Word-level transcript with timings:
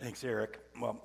Thanks, 0.00 0.24
Eric. 0.24 0.58
Well, 0.80 0.98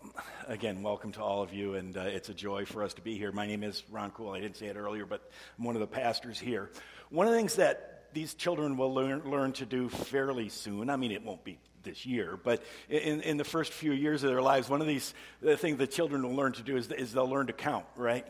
again, 0.48 0.82
welcome 0.82 1.12
to 1.14 1.22
all 1.22 1.44
of 1.44 1.54
you, 1.54 1.74
and 1.74 1.98
uh, 1.98 2.04
it's 2.04 2.30
a 2.30 2.34
joy 2.34 2.64
for 2.64 2.82
us 2.82 2.94
to 2.94 3.02
be 3.02 3.18
here. 3.18 3.30
My 3.34 3.46
name 3.46 3.62
is 3.62 3.84
Ron 3.92 4.10
Cool. 4.12 4.30
I 4.30 4.40
didn't 4.40 4.56
say 4.56 4.68
it 4.68 4.78
earlier, 4.78 5.06
but 5.06 5.30
I'm 5.60 5.66
one 5.66 5.76
of 5.76 5.82
the 5.82 5.88
pastors 5.88 6.40
here. 6.40 6.70
One 7.10 7.28
of 7.28 7.34
the 7.34 7.38
things 7.38 7.56
that 7.56 8.06
these 8.14 8.36
children 8.36 8.78
will 8.78 8.94
learn, 8.94 9.30
learn 9.30 9.52
to 9.54 9.66
do 9.66 9.90
fairly 9.90 10.48
soon, 10.48 10.90
I 10.90 10.96
mean, 10.96 11.12
it 11.12 11.26
won't 11.26 11.44
be 11.44 11.58
this 11.84 12.06
year, 12.06 12.40
but 12.42 12.64
in, 12.88 13.20
in 13.20 13.36
the 13.36 13.44
first 13.44 13.74
few 13.74 13.92
years 13.92 14.24
of 14.24 14.30
their 14.30 14.42
lives, 14.42 14.70
one 14.70 14.80
of 14.80 14.88
these 14.88 15.14
the 15.42 15.58
things 15.58 15.78
the 15.78 15.88
children 15.88 16.24
will 16.24 16.34
learn 16.34 16.54
to 16.54 16.64
do 16.64 16.78
is, 16.78 16.90
is 16.90 17.12
they'll 17.12 17.30
learn 17.30 17.48
to 17.48 17.54
count, 17.54 17.86
right? 17.98 18.26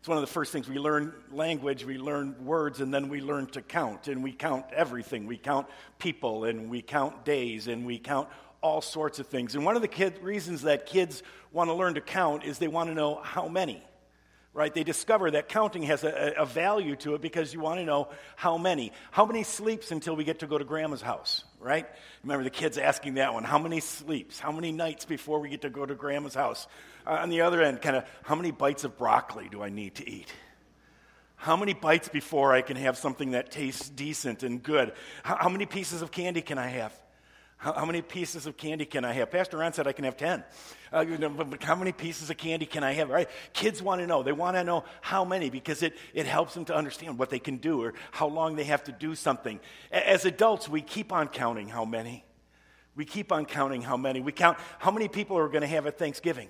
It's 0.00 0.08
one 0.08 0.18
of 0.18 0.22
the 0.22 0.32
first 0.32 0.52
things 0.52 0.68
we 0.68 0.78
learn 0.78 1.14
language, 1.30 1.84
we 1.86 1.96
learn 1.96 2.44
words, 2.44 2.80
and 2.80 2.92
then 2.92 3.08
we 3.08 3.22
learn 3.22 3.46
to 3.48 3.60
count. 3.60 4.08
And 4.08 4.22
we 4.22 4.32
count 4.32 4.64
everything. 4.74 5.26
We 5.26 5.36
count 5.36 5.66
people, 5.98 6.44
and 6.44 6.70
we 6.70 6.80
count 6.80 7.26
days, 7.26 7.68
and 7.68 7.84
we 7.84 7.98
count 7.98 8.28
all 8.62 8.80
sorts 8.80 9.18
of 9.18 9.26
things. 9.26 9.54
And 9.54 9.64
one 9.64 9.76
of 9.76 9.82
the 9.82 9.88
kid, 9.88 10.22
reasons 10.22 10.62
that 10.62 10.86
kids 10.86 11.22
want 11.52 11.68
to 11.68 11.74
learn 11.74 11.94
to 11.94 12.00
count 12.00 12.44
is 12.44 12.58
they 12.58 12.68
want 12.68 12.90
to 12.90 12.94
know 12.94 13.20
how 13.22 13.48
many, 13.48 13.82
right? 14.52 14.72
They 14.72 14.84
discover 14.84 15.30
that 15.30 15.48
counting 15.48 15.84
has 15.84 16.04
a, 16.04 16.34
a 16.38 16.46
value 16.46 16.96
to 16.96 17.14
it 17.14 17.20
because 17.20 17.54
you 17.54 17.60
want 17.60 17.80
to 17.80 17.84
know 17.84 18.08
how 18.36 18.58
many. 18.58 18.92
How 19.10 19.24
many 19.24 19.42
sleeps 19.42 19.90
until 19.90 20.14
we 20.14 20.24
get 20.24 20.40
to 20.40 20.46
go 20.46 20.58
to 20.58 20.64
grandma's 20.64 21.02
house, 21.02 21.44
right? 21.58 21.86
Remember 22.22 22.44
the 22.44 22.50
kids 22.50 22.78
asking 22.78 23.14
that 23.14 23.32
one. 23.32 23.44
How 23.44 23.58
many 23.58 23.80
sleeps? 23.80 24.38
How 24.38 24.52
many 24.52 24.72
nights 24.72 25.04
before 25.04 25.40
we 25.40 25.48
get 25.48 25.62
to 25.62 25.70
go 25.70 25.86
to 25.86 25.94
grandma's 25.94 26.34
house? 26.34 26.66
Uh, 27.06 27.18
on 27.22 27.30
the 27.30 27.40
other 27.40 27.62
end, 27.62 27.80
kind 27.80 27.96
of, 27.96 28.04
how 28.22 28.34
many 28.34 28.50
bites 28.50 28.84
of 28.84 28.98
broccoli 28.98 29.48
do 29.50 29.62
I 29.62 29.70
need 29.70 29.94
to 29.96 30.08
eat? 30.08 30.32
How 31.36 31.56
many 31.56 31.72
bites 31.72 32.10
before 32.10 32.52
I 32.52 32.60
can 32.60 32.76
have 32.76 32.98
something 32.98 33.30
that 33.30 33.50
tastes 33.50 33.88
decent 33.88 34.42
and 34.42 34.62
good? 34.62 34.92
How, 35.22 35.36
how 35.36 35.48
many 35.48 35.64
pieces 35.64 36.02
of 36.02 36.10
candy 36.10 36.42
can 36.42 36.58
I 36.58 36.66
have? 36.66 36.92
How, 37.60 37.74
how, 37.74 37.84
many 37.84 38.00
pieces 38.00 38.46
of 38.46 38.56
candy 38.56 38.86
can 38.86 39.04
I 39.04 39.12
have? 39.12 39.30
Pastor 39.30 39.58
Ron 39.58 39.74
said 39.74 39.86
I 39.86 39.92
can 39.92 40.06
have 40.06 40.16
10. 40.16 40.42
Uh, 40.90 41.04
how 41.60 41.74
many 41.74 41.92
pieces 41.92 42.30
of 42.30 42.38
candy 42.38 42.64
can 42.64 42.82
I 42.82 42.92
have? 42.92 43.10
Right? 43.10 43.28
Kids 43.52 43.82
want 43.82 44.00
to 44.00 44.06
know. 44.06 44.22
They 44.22 44.32
want 44.32 44.56
to 44.56 44.64
know 44.64 44.84
how 45.02 45.26
many 45.26 45.50
because 45.50 45.82
it, 45.82 45.94
it 46.14 46.24
helps 46.24 46.54
them 46.54 46.64
to 46.64 46.74
understand 46.74 47.18
what 47.18 47.28
they 47.28 47.38
can 47.38 47.58
do 47.58 47.82
or 47.82 47.92
how 48.12 48.28
long 48.28 48.56
they 48.56 48.64
have 48.64 48.84
to 48.84 48.92
do 48.92 49.14
something. 49.14 49.60
As 49.92 50.24
adults, 50.24 50.70
we 50.70 50.80
keep 50.80 51.12
on 51.12 51.28
counting 51.28 51.68
how 51.68 51.84
many. 51.84 52.24
We 52.96 53.04
keep 53.04 53.30
on 53.30 53.44
counting 53.44 53.82
how 53.82 53.98
many. 53.98 54.20
We 54.20 54.32
count 54.32 54.56
how 54.78 54.90
many 54.90 55.08
people 55.08 55.36
are 55.36 55.48
going 55.48 55.60
to 55.60 55.66
have 55.66 55.86
at 55.86 55.98
Thanksgiving. 55.98 56.48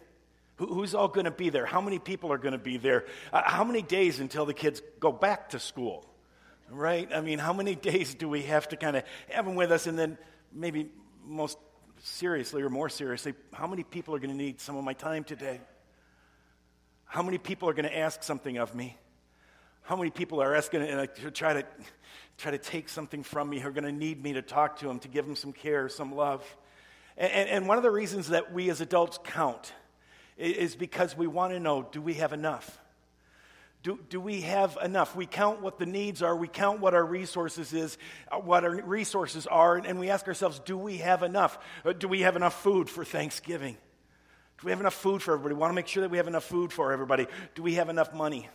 who's 0.59 0.95
all 0.95 1.09
going 1.09 1.25
to 1.25 1.33
be 1.33 1.51
there? 1.51 1.67
How 1.67 1.81
many 1.81 1.99
people 1.99 2.33
are 2.33 2.39
going 2.39 2.53
to 2.53 2.59
be 2.59 2.77
there? 2.77 3.05
Uh, 3.33 3.43
how 3.45 3.65
many 3.65 3.83
days 3.83 4.21
until 4.21 4.47
the 4.47 4.55
kids 4.55 4.81
go 5.01 5.11
back 5.11 5.49
to 5.51 5.59
school? 5.59 6.07
Right? 6.71 7.09
I 7.13 7.21
mean, 7.21 7.41
how 7.41 7.53
many 7.53 7.75
days 7.91 8.15
do 8.15 8.29
we 8.29 8.43
have 8.43 8.69
to 8.69 8.77
kind 8.77 8.97
of 8.97 9.03
have 9.29 9.45
them 9.45 9.57
with 9.57 9.73
us 9.73 9.89
and 9.89 9.99
then 9.99 10.17
maybe 10.53 10.89
most 11.25 11.59
seriously 12.03 12.63
or 12.63 12.69
more 12.69 12.89
seriously, 12.89 13.35
how 13.53 13.67
many 13.67 13.83
people 13.83 14.15
are 14.15 14.19
going 14.19 14.31
to 14.31 14.37
need 14.37 14.61
some 14.61 14.77
of 14.77 14.85
my 14.85 14.93
time 14.93 15.25
today? 15.25 15.61
How 17.05 17.23
many 17.23 17.39
people 17.39 17.69
are 17.69 17.73
going 17.73 17.85
to 17.85 17.99
ask 17.99 18.23
something 18.23 18.59
of 18.59 18.75
me? 18.75 18.97
How 19.83 19.97
many 19.97 20.11
people 20.11 20.41
are 20.41 20.55
asking 20.55 20.83
uh, 20.83 21.07
to 21.07 21.31
try 21.31 21.55
to 21.55 21.67
try 22.39 22.53
to 22.53 22.59
take 22.59 22.89
something 22.89 23.23
from 23.23 23.51
me, 23.51 23.59
who 23.59 23.69
are 23.69 23.73
going 23.73 23.85
to 23.85 23.93
need 23.93 24.23
me 24.23 24.33
to 24.33 24.43
talk 24.43 24.79
to 24.79 24.87
them, 24.87 24.99
to 25.01 25.09
give 25.09 25.27
them 25.27 25.37
some 25.37 25.53
care, 25.53 25.89
some 25.89 26.15
love? 26.15 26.45
And, 27.17 27.33
and, 27.33 27.49
and 27.49 27.69
one 27.69 27.77
of 27.77 27.83
the 27.83 27.91
reasons 27.91 28.29
that 28.29 28.53
we 28.53 28.71
as 28.71 28.81
adults 28.81 29.19
count 29.23 29.73
is 30.37 30.75
because 30.75 31.17
we 31.17 31.27
want 31.27 31.53
to 31.53 31.61
know 31.61 31.87
do 31.93 32.01
we 32.01 32.15
have 32.15 32.33
enough? 32.33 32.80
Do, 33.83 33.99
do 34.11 34.21
we 34.21 34.43
have 34.43 34.77
enough? 34.83 35.17
We 35.17 35.25
count 35.25 35.63
what 35.63 35.79
the 35.79 35.87
needs 35.87 36.23
are, 36.23 36.37
we 36.37 36.49
count 36.49 36.81
what 36.81 36.95
our 36.95 37.05
resources 37.05 37.73
is, 37.73 37.97
uh, 38.31 38.37
what 38.37 38.63
our 38.65 38.83
resources 38.83 39.47
are, 39.47 39.77
and 39.77 39.99
we 39.99 40.11
ask 40.11 40.29
ourselves, 40.29 40.59
do 40.59 40.77
we 40.77 40.99
have 40.99 41.23
enough? 41.23 41.59
Uh, 41.85 41.95
do 41.95 42.07
we 42.07 42.21
have 42.21 42.37
enough 42.37 42.63
food 42.63 42.91
for 42.91 43.05
Thanksgiving? 43.05 43.77
Do 44.59 44.67
we 44.67 44.73
have 44.73 44.81
enough 44.81 44.95
food 44.95 45.23
for 45.23 45.33
everybody? 45.33 45.55
We 45.55 45.61
want 45.61 45.71
to 45.71 45.75
make 45.75 45.87
sure 45.87 46.03
that 46.03 46.11
we 46.11 46.19
have 46.19 46.29
enough 46.29 46.45
food 46.45 46.73
for 46.73 46.93
everybody. 46.93 47.27
Do 47.55 47.63
we 47.63 47.75
have 47.75 47.89
enough 47.89 48.13
money? 48.13 48.51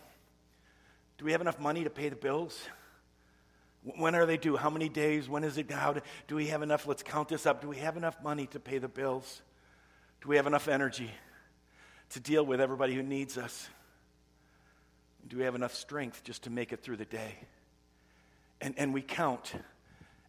Do 1.17 1.25
we 1.25 1.31
have 1.31 1.41
enough 1.41 1.59
money 1.59 1.83
to 1.83 1.89
pay 1.89 2.09
the 2.09 2.15
bills? 2.15 2.59
When 3.97 4.13
are 4.13 4.27
they 4.27 4.37
due? 4.37 4.57
How 4.57 4.69
many 4.69 4.89
days? 4.89 5.27
When 5.27 5.43
is 5.43 5.57
it? 5.57 5.71
How 5.71 5.93
do, 5.93 6.01
do 6.27 6.35
we 6.35 6.47
have 6.47 6.61
enough? 6.61 6.85
Let's 6.85 7.01
count 7.01 7.29
this 7.29 7.47
up. 7.47 7.61
Do 7.61 7.67
we 7.67 7.77
have 7.77 7.97
enough 7.97 8.21
money 8.23 8.45
to 8.47 8.59
pay 8.59 8.77
the 8.77 8.87
bills? 8.87 9.41
Do 10.21 10.29
we 10.29 10.35
have 10.35 10.45
enough 10.45 10.67
energy 10.67 11.09
to 12.11 12.19
deal 12.19 12.45
with 12.45 12.61
everybody 12.61 12.93
who 12.93 13.01
needs 13.01 13.37
us? 13.37 13.69
Do 15.27 15.37
we 15.37 15.43
have 15.43 15.55
enough 15.55 15.73
strength 15.73 16.23
just 16.23 16.43
to 16.43 16.49
make 16.49 16.71
it 16.71 16.83
through 16.83 16.97
the 16.97 17.05
day? 17.05 17.35
And, 18.61 18.75
and 18.77 18.93
we 18.93 19.01
count 19.01 19.53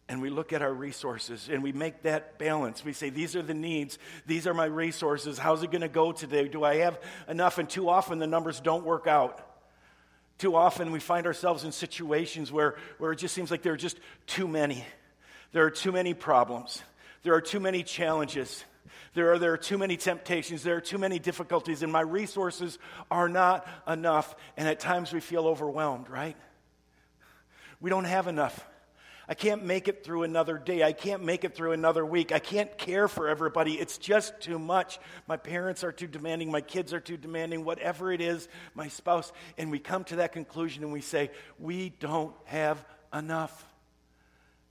and 0.09 0.21
we 0.21 0.29
look 0.29 0.53
at 0.53 0.61
our 0.61 0.73
resources 0.73 1.49
and 1.51 1.61
we 1.61 1.71
make 1.71 2.03
that 2.03 2.37
balance. 2.39 2.83
We 2.83 2.93
say, 2.93 3.09
These 3.09 3.35
are 3.35 3.41
the 3.41 3.53
needs, 3.53 3.99
these 4.25 4.47
are 4.47 4.53
my 4.53 4.65
resources. 4.65 5.37
How's 5.37 5.63
it 5.63 5.71
going 5.71 5.81
to 5.81 5.87
go 5.87 6.11
today? 6.11 6.47
Do 6.47 6.63
I 6.63 6.77
have 6.77 6.99
enough? 7.27 7.57
And 7.57 7.69
too 7.69 7.89
often 7.89 8.19
the 8.19 8.27
numbers 8.27 8.59
don't 8.59 8.85
work 8.85 9.07
out. 9.07 9.43
Too 10.37 10.55
often 10.55 10.91
we 10.91 10.99
find 10.99 11.25
ourselves 11.25 11.63
in 11.63 11.71
situations 11.71 12.51
where, 12.51 12.75
where 12.99 13.11
it 13.11 13.17
just 13.17 13.33
seems 13.33 13.49
like 13.49 13.63
there 13.63 13.73
are 13.73 13.77
just 13.77 13.99
too 14.27 14.47
many. 14.47 14.85
There 15.51 15.65
are 15.65 15.71
too 15.71 15.91
many 15.91 16.13
problems, 16.13 16.81
there 17.23 17.33
are 17.33 17.41
too 17.41 17.59
many 17.59 17.83
challenges. 17.83 18.63
There 19.17 19.33
are, 19.33 19.39
there 19.39 19.51
are 19.51 19.57
too 19.57 19.79
many 19.79 19.97
temptations. 19.97 20.61
There 20.61 20.75
are 20.75 20.79
too 20.79 20.99
many 20.99 21.17
difficulties, 21.17 21.81
and 21.81 21.91
my 21.91 22.01
resources 22.01 22.77
are 23.09 23.27
not 23.27 23.67
enough. 23.87 24.35
And 24.55 24.67
at 24.67 24.79
times 24.79 25.11
we 25.11 25.21
feel 25.21 25.47
overwhelmed, 25.47 26.07
right? 26.07 26.37
We 27.81 27.89
don't 27.89 28.03
have 28.03 28.27
enough. 28.27 28.63
I 29.27 29.33
can't 29.33 29.65
make 29.65 29.87
it 29.87 30.03
through 30.03 30.21
another 30.21 30.59
day. 30.59 30.83
I 30.83 30.91
can't 30.91 31.23
make 31.23 31.43
it 31.45 31.55
through 31.55 31.71
another 31.71 32.05
week. 32.05 32.31
I 32.31 32.37
can't 32.37 32.77
care 32.77 33.07
for 33.07 33.27
everybody. 33.27 33.73
It's 33.73 33.97
just 33.97 34.39
too 34.39 34.59
much. 34.59 34.99
My 35.25 35.35
parents 35.35 35.83
are 35.83 35.91
too 35.91 36.05
demanding. 36.05 36.51
My 36.51 36.61
kids 36.61 36.93
are 36.93 36.99
too 36.99 37.17
demanding. 37.17 37.65
Whatever 37.65 38.11
it 38.11 38.21
is, 38.21 38.47
my 38.75 38.87
spouse. 38.87 39.33
And 39.57 39.71
we 39.71 39.79
come 39.79 40.03
to 40.03 40.17
that 40.17 40.31
conclusion 40.31 40.83
and 40.83 40.93
we 40.93 41.01
say, 41.01 41.31
we 41.57 41.89
don't 41.89 42.35
have 42.45 42.85
enough. 43.11 43.65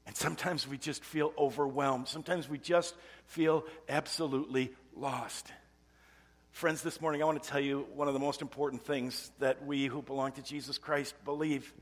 And 0.06 0.16
sometimes 0.16 0.68
we 0.68 0.78
just 0.78 1.02
feel 1.02 1.32
overwhelmed. 1.36 2.06
Sometimes 2.06 2.48
we 2.48 2.58
just 2.58 2.94
feel 3.26 3.64
absolutely 3.88 4.72
lost. 4.94 5.52
Friends, 6.52 6.82
this 6.82 7.00
morning 7.00 7.22
I 7.22 7.26
want 7.26 7.42
to 7.42 7.48
tell 7.48 7.60
you 7.60 7.86
one 7.94 8.08
of 8.08 8.14
the 8.14 8.20
most 8.20 8.40
important 8.40 8.82
things 8.82 9.30
that 9.40 9.64
we 9.66 9.86
who 9.86 10.00
belong 10.00 10.32
to 10.32 10.42
Jesus 10.42 10.78
Christ 10.78 11.14
believe. 11.24 11.72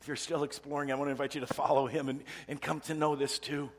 If 0.00 0.06
you're 0.06 0.16
still 0.16 0.44
exploring, 0.44 0.92
I 0.92 0.94
want 0.94 1.08
to 1.08 1.10
invite 1.10 1.34
you 1.34 1.40
to 1.40 1.52
follow 1.52 1.86
him 1.86 2.08
and, 2.08 2.22
and 2.48 2.60
come 2.60 2.80
to 2.82 2.94
know 2.94 3.16
this 3.16 3.38
too. 3.38 3.70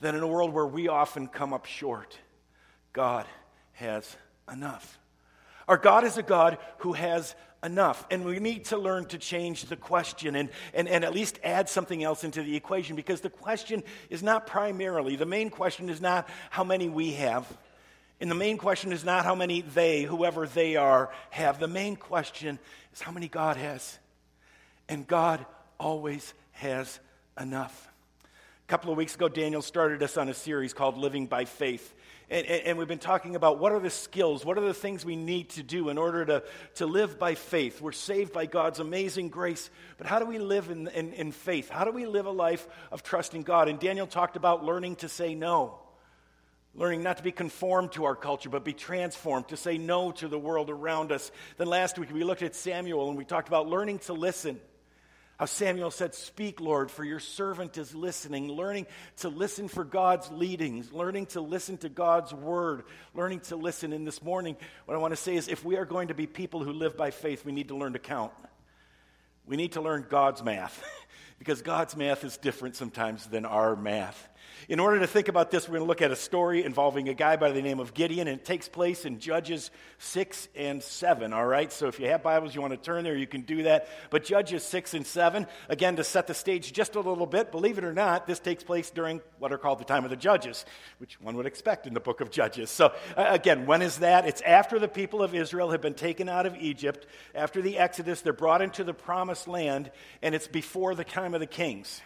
That 0.00 0.14
in 0.14 0.22
a 0.22 0.26
world 0.26 0.52
where 0.52 0.66
we 0.66 0.88
often 0.88 1.28
come 1.28 1.52
up 1.52 1.66
short, 1.66 2.16
God 2.92 3.26
has 3.72 4.16
enough. 4.50 4.98
Our 5.70 5.76
God 5.76 6.02
is 6.02 6.18
a 6.18 6.24
God 6.24 6.58
who 6.78 6.94
has 6.94 7.36
enough. 7.62 8.04
And 8.10 8.24
we 8.24 8.40
need 8.40 8.64
to 8.66 8.76
learn 8.76 9.04
to 9.06 9.18
change 9.18 9.66
the 9.66 9.76
question 9.76 10.34
and, 10.34 10.48
and, 10.74 10.88
and 10.88 11.04
at 11.04 11.14
least 11.14 11.38
add 11.44 11.68
something 11.68 12.02
else 12.02 12.24
into 12.24 12.42
the 12.42 12.56
equation 12.56 12.96
because 12.96 13.20
the 13.20 13.30
question 13.30 13.84
is 14.08 14.20
not 14.20 14.48
primarily, 14.48 15.14
the 15.14 15.26
main 15.26 15.48
question 15.48 15.88
is 15.88 16.00
not 16.00 16.28
how 16.50 16.64
many 16.64 16.88
we 16.88 17.12
have. 17.12 17.46
And 18.20 18.28
the 18.28 18.34
main 18.34 18.58
question 18.58 18.90
is 18.90 19.04
not 19.04 19.24
how 19.24 19.36
many 19.36 19.60
they, 19.60 20.02
whoever 20.02 20.44
they 20.48 20.74
are, 20.74 21.12
have. 21.30 21.60
The 21.60 21.68
main 21.68 21.94
question 21.94 22.58
is 22.92 23.00
how 23.00 23.12
many 23.12 23.28
God 23.28 23.56
has. 23.56 23.96
And 24.88 25.06
God 25.06 25.46
always 25.78 26.34
has 26.50 26.98
enough. 27.40 27.88
A 28.24 28.66
couple 28.66 28.90
of 28.90 28.98
weeks 28.98 29.14
ago, 29.14 29.28
Daniel 29.28 29.62
started 29.62 30.02
us 30.02 30.16
on 30.16 30.28
a 30.28 30.34
series 30.34 30.74
called 30.74 30.98
Living 30.98 31.28
by 31.28 31.44
Faith. 31.44 31.94
And, 32.30 32.46
and, 32.46 32.78
we've 32.78 32.86
been 32.86 33.00
talking 33.00 33.34
about 33.34 33.58
what 33.58 33.72
are 33.72 33.80
the 33.80 33.90
skills, 33.90 34.44
what 34.44 34.56
are 34.56 34.64
the 34.64 34.72
things 34.72 35.04
we 35.04 35.16
need 35.16 35.48
to 35.50 35.64
do 35.64 35.88
in 35.88 35.98
order 35.98 36.24
to, 36.24 36.44
to 36.76 36.86
live 36.86 37.18
by 37.18 37.34
faith. 37.34 37.80
We're 37.80 37.90
saved 37.90 38.32
by 38.32 38.46
God's 38.46 38.78
amazing 38.78 39.30
grace, 39.30 39.68
but 39.98 40.06
how 40.06 40.20
do 40.20 40.26
we 40.26 40.38
live 40.38 40.70
in, 40.70 40.86
in, 40.88 41.12
in 41.12 41.32
faith? 41.32 41.68
How 41.68 41.84
do 41.84 41.90
we 41.90 42.06
live 42.06 42.26
a 42.26 42.30
life 42.30 42.68
of 42.92 43.02
trusting 43.02 43.42
God? 43.42 43.68
And 43.68 43.80
Daniel 43.80 44.06
talked 44.06 44.36
about 44.36 44.64
learning 44.64 44.96
to 44.96 45.08
say 45.08 45.34
no. 45.34 45.80
Learning 46.76 47.02
not 47.02 47.16
to 47.16 47.24
be 47.24 47.32
conformed 47.32 47.90
to 47.92 48.04
our 48.04 48.14
culture, 48.14 48.48
but 48.48 48.64
be 48.64 48.74
transformed, 48.74 49.48
to 49.48 49.56
say 49.56 49.76
no 49.76 50.12
to 50.12 50.28
the 50.28 50.38
world 50.38 50.70
around 50.70 51.10
us. 51.10 51.32
Then 51.56 51.66
last 51.66 51.98
week 51.98 52.12
we 52.12 52.22
looked 52.22 52.42
at 52.42 52.54
Samuel 52.54 53.08
and 53.08 53.18
we 53.18 53.24
talked 53.24 53.48
about 53.48 53.68
learning 53.68 53.98
to 54.00 54.12
listen. 54.12 54.60
How 55.40 55.46
Samuel 55.46 55.90
said, 55.90 56.14
Speak, 56.14 56.60
Lord, 56.60 56.90
for 56.90 57.02
your 57.02 57.18
servant 57.18 57.78
is 57.78 57.94
listening, 57.94 58.52
learning 58.52 58.86
to 59.20 59.30
listen 59.30 59.68
for 59.68 59.84
God's 59.84 60.30
leadings, 60.30 60.92
learning 60.92 61.26
to 61.28 61.40
listen 61.40 61.78
to 61.78 61.88
God's 61.88 62.34
word, 62.34 62.82
learning 63.14 63.40
to 63.44 63.56
listen. 63.56 63.94
And 63.94 64.06
this 64.06 64.22
morning, 64.22 64.54
what 64.84 64.94
I 64.94 64.98
want 64.98 65.12
to 65.12 65.16
say 65.16 65.36
is 65.36 65.48
if 65.48 65.64
we 65.64 65.78
are 65.78 65.86
going 65.86 66.08
to 66.08 66.14
be 66.14 66.26
people 66.26 66.62
who 66.62 66.74
live 66.74 66.94
by 66.94 67.10
faith, 67.10 67.46
we 67.46 67.52
need 67.52 67.68
to 67.68 67.74
learn 67.74 67.94
to 67.94 67.98
count. 67.98 68.32
We 69.46 69.56
need 69.56 69.72
to 69.72 69.80
learn 69.80 70.04
God's 70.10 70.44
math, 70.44 70.84
because 71.38 71.62
God's 71.62 71.96
math 71.96 72.22
is 72.22 72.36
different 72.36 72.76
sometimes 72.76 73.26
than 73.26 73.46
our 73.46 73.74
math. 73.76 74.28
In 74.68 74.78
order 74.78 75.00
to 75.00 75.06
think 75.06 75.28
about 75.28 75.50
this, 75.50 75.68
we're 75.68 75.78
going 75.78 75.86
to 75.86 75.88
look 75.88 76.02
at 76.02 76.10
a 76.10 76.16
story 76.16 76.64
involving 76.64 77.08
a 77.08 77.14
guy 77.14 77.36
by 77.36 77.50
the 77.50 77.62
name 77.62 77.80
of 77.80 77.94
Gideon, 77.94 78.28
and 78.28 78.38
it 78.38 78.44
takes 78.44 78.68
place 78.68 79.04
in 79.04 79.18
Judges 79.18 79.70
6 79.98 80.48
and 80.54 80.82
7, 80.82 81.32
all 81.32 81.46
right? 81.46 81.72
So 81.72 81.88
if 81.88 81.98
you 81.98 82.08
have 82.08 82.22
Bibles, 82.22 82.54
you 82.54 82.60
want 82.60 82.72
to 82.72 82.76
turn 82.76 83.04
there, 83.04 83.16
you 83.16 83.26
can 83.26 83.42
do 83.42 83.64
that. 83.64 83.88
But 84.10 84.24
Judges 84.24 84.62
6 84.64 84.94
and 84.94 85.06
7, 85.06 85.46
again, 85.68 85.96
to 85.96 86.04
set 86.04 86.26
the 86.26 86.34
stage 86.34 86.72
just 86.72 86.94
a 86.94 87.00
little 87.00 87.26
bit, 87.26 87.50
believe 87.50 87.78
it 87.78 87.84
or 87.84 87.92
not, 87.92 88.26
this 88.26 88.38
takes 88.38 88.62
place 88.62 88.90
during 88.90 89.20
what 89.38 89.52
are 89.52 89.58
called 89.58 89.78
the 89.78 89.84
time 89.84 90.04
of 90.04 90.10
the 90.10 90.16
Judges, 90.16 90.64
which 90.98 91.20
one 91.20 91.36
would 91.36 91.46
expect 91.46 91.86
in 91.86 91.94
the 91.94 92.00
book 92.00 92.20
of 92.20 92.30
Judges. 92.30 92.70
So 92.70 92.92
again, 93.16 93.66
when 93.66 93.82
is 93.82 93.98
that? 93.98 94.26
It's 94.26 94.42
after 94.42 94.78
the 94.78 94.88
people 94.88 95.22
of 95.22 95.34
Israel 95.34 95.70
have 95.70 95.80
been 95.80 95.94
taken 95.94 96.28
out 96.28 96.46
of 96.46 96.56
Egypt, 96.56 97.06
after 97.34 97.62
the 97.62 97.78
Exodus, 97.78 98.20
they're 98.20 98.32
brought 98.32 98.62
into 98.62 98.84
the 98.84 98.94
promised 98.94 99.48
land, 99.48 99.90
and 100.22 100.34
it's 100.34 100.48
before 100.48 100.94
the 100.94 101.04
time 101.04 101.34
of 101.34 101.40
the 101.40 101.46
kings. 101.46 102.00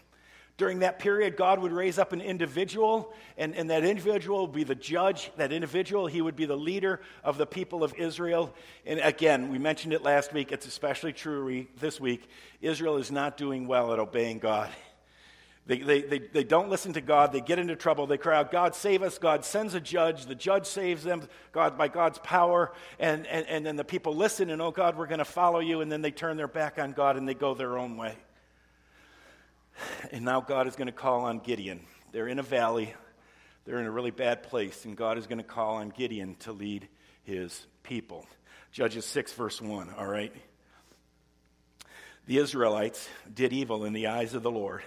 During 0.57 0.81
that 0.81 1.01
period, 1.01 1.37
God 1.37 1.59
would 1.59 1.73
raise 1.73 1.99
up 1.99 2.13
an 2.13 2.21
individual, 2.21 3.13
and, 3.37 3.57
and 3.57 3.71
that 3.71 3.85
individual 3.85 4.43
would 4.43 4.55
be 4.55 4.63
the 4.63 4.77
judge. 4.77 5.33
That 5.37 5.53
individual, 5.53 6.07
he 6.07 6.23
would 6.23 6.37
be 6.37 6.45
the 6.45 6.57
leader 6.57 7.01
of 7.25 7.39
the 7.39 7.47
people 7.47 7.83
of 7.83 7.93
Israel. 7.95 8.55
And 8.87 9.01
again, 9.01 9.51
we 9.51 9.59
mentioned 9.59 9.93
it 9.95 10.03
last 10.03 10.33
week, 10.33 10.53
it's 10.53 10.67
especially 10.67 11.13
true 11.13 11.67
this 11.81 12.01
week. 12.01 12.29
Israel 12.63 12.99
is 12.99 13.11
not 13.11 13.37
doing 13.37 13.67
well 13.67 13.93
at 13.93 13.99
obeying 13.99 14.39
God. 14.39 14.71
They, 15.67 15.79
they, 15.79 16.03
they, 16.03 16.19
they 16.19 16.45
don't 16.45 16.69
listen 16.69 16.93
to 16.93 17.01
God. 17.01 17.33
They 17.33 17.41
get 17.41 17.59
into 17.59 17.75
trouble. 17.75 18.07
They 18.07 18.19
cry 18.19 18.39
out, 18.39 18.53
God, 18.53 18.75
save 18.77 19.03
us. 19.03 19.19
God 19.19 19.45
sends 19.45 19.75
a 19.75 19.81
judge. 19.81 20.27
The 20.27 20.35
judge 20.35 20.67
saves 20.67 21.03
them 21.03 21.27
God, 21.53 21.79
by 21.79 21.89
God's 21.89 22.19
power. 22.19 22.73
And, 23.01 23.27
and, 23.27 23.47
and 23.49 23.65
then 23.65 23.77
the 23.77 23.85
people 23.85 24.15
listen 24.15 24.51
and, 24.51 24.61
oh, 24.61 24.71
God, 24.71 24.97
we're 24.97 25.07
going 25.07 25.19
to 25.19 25.25
follow 25.25 25.61
you. 25.61 25.81
And 25.81 25.91
then 25.91 26.03
they 26.03 26.11
turn 26.11 26.37
their 26.37 26.49
back 26.49 26.79
on 26.79 26.93
God 26.93 27.17
and 27.17 27.27
they 27.27 27.35
go 27.35 27.55
their 27.55 27.79
own 27.79 27.97
way. 27.97 28.15
And 30.13 30.25
now 30.25 30.41
God 30.41 30.67
is 30.67 30.77
going 30.77 30.87
to 30.87 30.93
call 30.93 31.23
on 31.23 31.39
Gideon. 31.39 31.81
They're 32.13 32.29
in 32.29 32.39
a 32.39 32.43
valley, 32.43 32.95
they're 33.65 33.79
in 33.79 33.87
a 33.87 33.91
really 33.91 34.11
bad 34.11 34.45
place, 34.45 34.85
and 34.85 34.97
God 34.97 35.19
is 35.19 35.27
going 35.27 35.39
to 35.39 35.45
call 35.45 35.77
on 35.77 35.91
Gideon 35.91 36.37
to 36.41 36.53
lead 36.53 36.89
his 37.25 37.67
people. 37.83 38.27
Judges 38.73 39.05
6, 39.07 39.33
verse 39.33 39.61
1, 39.61 39.91
all 39.99 40.07
right? 40.07 40.33
The 42.27 42.39
Israelites 42.39 43.09
did 43.33 43.53
evil 43.53 43.85
in 43.85 43.93
the 43.93 44.07
eyes 44.09 44.35
of 44.35 44.43
the 44.43 44.51
Lord, 44.51 44.83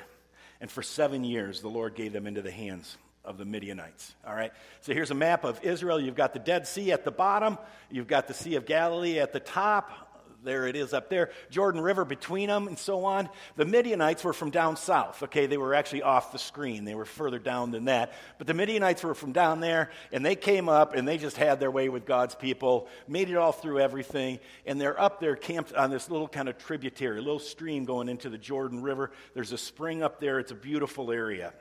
and 0.59 0.71
for 0.71 0.81
seven 0.81 1.23
years 1.23 1.61
the 1.61 1.69
Lord 1.69 1.95
gave 1.95 2.13
them 2.13 2.27
into 2.27 2.41
the 2.41 2.51
hands 2.51 2.97
of 3.23 3.37
the 3.37 3.45
Midianites. 3.45 4.15
All 4.25 4.33
right? 4.33 4.51
So 4.81 4.93
here's 4.93 5.11
a 5.11 5.15
map 5.15 5.43
of 5.43 5.63
Israel. 5.63 5.99
You've 5.99 6.15
got 6.15 6.33
the 6.33 6.39
Dead 6.39 6.65
Sea 6.65 6.93
at 6.93 7.03
the 7.03 7.11
bottom, 7.11 7.57
you've 7.91 8.07
got 8.07 8.27
the 8.27 8.33
Sea 8.33 8.55
of 8.55 8.65
Galilee 8.65 9.19
at 9.19 9.33
the 9.33 9.39
top 9.39 10.06
there 10.47 10.65
it 10.65 10.75
is 10.75 10.93
up 10.93 11.09
there, 11.09 11.29
Jordan 11.51 11.81
River 11.81 12.05
between 12.05 12.47
them, 12.47 12.67
and 12.67 12.79
so 12.79 13.05
on. 13.05 13.29
The 13.55 13.65
Midianites 13.65 14.23
were 14.23 14.33
from 14.33 14.49
down 14.49 14.77
south. 14.77 15.21
Okay, 15.23 15.45
they 15.45 15.57
were 15.57 15.75
actually 15.75 16.01
off 16.01 16.31
the 16.31 16.39
screen. 16.39 16.85
They 16.85 16.95
were 16.95 17.05
further 17.05 17.37
down 17.37 17.71
than 17.71 17.85
that. 17.85 18.13
But 18.39 18.47
the 18.47 18.53
Midianites 18.55 19.03
were 19.03 19.13
from 19.13 19.33
down 19.33 19.59
there, 19.59 19.91
and 20.11 20.25
they 20.25 20.35
came 20.35 20.69
up 20.69 20.95
and 20.95 21.07
they 21.07 21.17
just 21.17 21.37
had 21.37 21.59
their 21.59 21.69
way 21.69 21.89
with 21.89 22.05
God's 22.05 22.33
people, 22.33 22.87
made 23.07 23.29
it 23.29 23.37
all 23.37 23.51
through 23.51 23.79
everything, 23.79 24.39
and 24.65 24.81
they're 24.81 24.99
up 24.99 25.19
there 25.19 25.35
camped 25.35 25.73
on 25.73 25.91
this 25.91 26.09
little 26.09 26.27
kind 26.27 26.49
of 26.49 26.57
tributary, 26.57 27.19
a 27.19 27.21
little 27.21 27.39
stream 27.39 27.85
going 27.85 28.09
into 28.09 28.29
the 28.29 28.37
Jordan 28.37 28.81
River. 28.81 29.11
There's 29.33 29.51
a 29.51 29.57
spring 29.57 30.01
up 30.01 30.19
there, 30.19 30.39
it's 30.39 30.51
a 30.51 30.55
beautiful 30.55 31.11
area. 31.11 31.53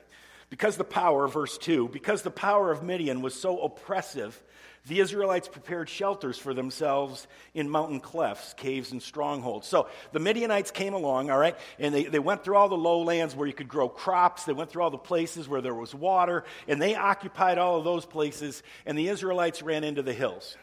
Because 0.49 0.77
the 0.77 0.85
power, 0.85 1.27
verse 1.27 1.57
2, 1.57 1.89
because 1.89 2.21
the 2.21 2.31
power 2.31 2.71
of 2.71 2.81
Midian 2.81 3.21
was 3.21 3.33
so 3.33 3.59
oppressive 3.59 4.41
the 4.85 4.99
Israelites 4.99 5.47
prepared 5.47 5.89
shelters 5.89 6.37
for 6.37 6.53
themselves 6.53 7.27
in 7.53 7.69
mountain 7.69 7.99
clefts, 7.99 8.53
caves, 8.53 8.91
and 8.91 9.01
strongholds. 9.01 9.67
So 9.67 9.89
the 10.11 10.19
Midianites 10.19 10.71
came 10.71 10.93
along, 10.93 11.29
all 11.29 11.37
right, 11.37 11.57
and 11.79 11.93
they, 11.93 12.05
they 12.05 12.19
went 12.19 12.43
through 12.43 12.55
all 12.55 12.69
the 12.69 12.77
lowlands 12.77 13.35
where 13.35 13.47
you 13.47 13.53
could 13.53 13.67
grow 13.67 13.89
crops. 13.89 14.45
They 14.45 14.53
went 14.53 14.69
through 14.69 14.83
all 14.83 14.91
the 14.91 14.97
places 14.97 15.47
where 15.49 15.61
there 15.61 15.73
was 15.73 15.93
water, 15.93 16.43
and 16.67 16.81
they 16.81 16.95
occupied 16.95 17.57
all 17.57 17.77
of 17.77 17.83
those 17.83 18.05
places, 18.05 18.63
and 18.85 18.97
the 18.97 19.09
Israelites 19.09 19.61
ran 19.61 19.83
into 19.83 20.01
the 20.01 20.13
hills. 20.13 20.55